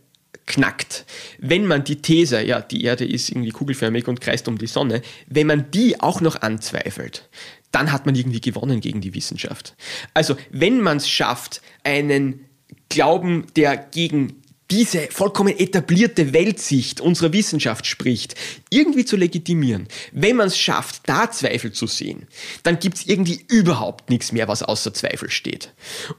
[0.46, 1.06] knackt,
[1.40, 5.02] wenn man die These, ja, die Erde ist irgendwie kugelförmig und kreist um die Sonne,
[5.28, 7.30] wenn man die auch noch anzweifelt,
[7.72, 9.76] dann hat man irgendwie gewonnen gegen die Wissenschaft.
[10.14, 12.46] Also wenn man es schafft, einen
[12.90, 14.43] Glauben, der gegen
[14.74, 18.34] diese vollkommen etablierte Weltsicht unserer Wissenschaft spricht,
[18.72, 22.28] irgendwie zu legitimieren, wenn man es schafft, da Zweifel zu sehen,
[22.64, 25.72] dann gibt es irgendwie überhaupt nichts mehr, was außer Zweifel steht.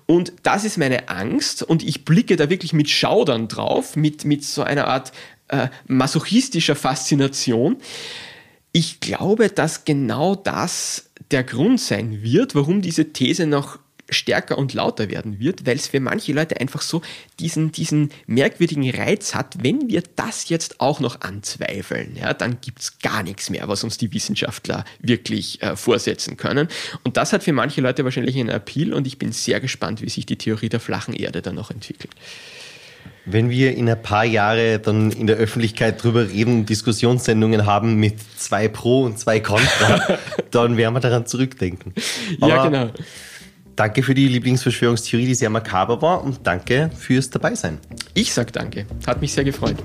[0.07, 4.45] Und das ist meine Angst und ich blicke da wirklich mit Schaudern drauf, mit, mit
[4.45, 5.11] so einer Art
[5.49, 7.79] äh, masochistischer Faszination.
[8.71, 13.81] Ich glaube, dass genau das der Grund sein wird, warum diese These noch
[14.11, 17.03] stärker und lauter werden wird, weil es für manche Leute einfach so
[17.41, 22.81] diesen, diesen merkwürdigen Reiz hat, wenn wir das jetzt auch noch anzweifeln, ja, dann gibt
[22.81, 26.69] es gar nichts mehr, was uns die Wissenschaftler wirklich äh, vorsetzen können.
[27.03, 30.09] Und das hat für manche Leute wahrscheinlich einen Appeal und ich bin sehr gespannt, wie
[30.09, 32.13] sich die Theorie der flachen Erde dann noch entwickelt.
[33.27, 38.17] Wenn wir in ein paar Jahre dann in der Öffentlichkeit drüber reden, Diskussionssendungen haben mit
[38.37, 40.19] zwei Pro und zwei Contra,
[40.51, 41.95] dann werden wir daran zurückdenken.
[42.41, 42.91] Aber ja, genau.
[43.77, 47.79] Danke für die Lieblingsverschwörungstheorie, die sehr makaber war und danke fürs Dabeisein.
[48.15, 48.87] Ich sag danke.
[49.07, 49.77] Hat mich sehr gefreut.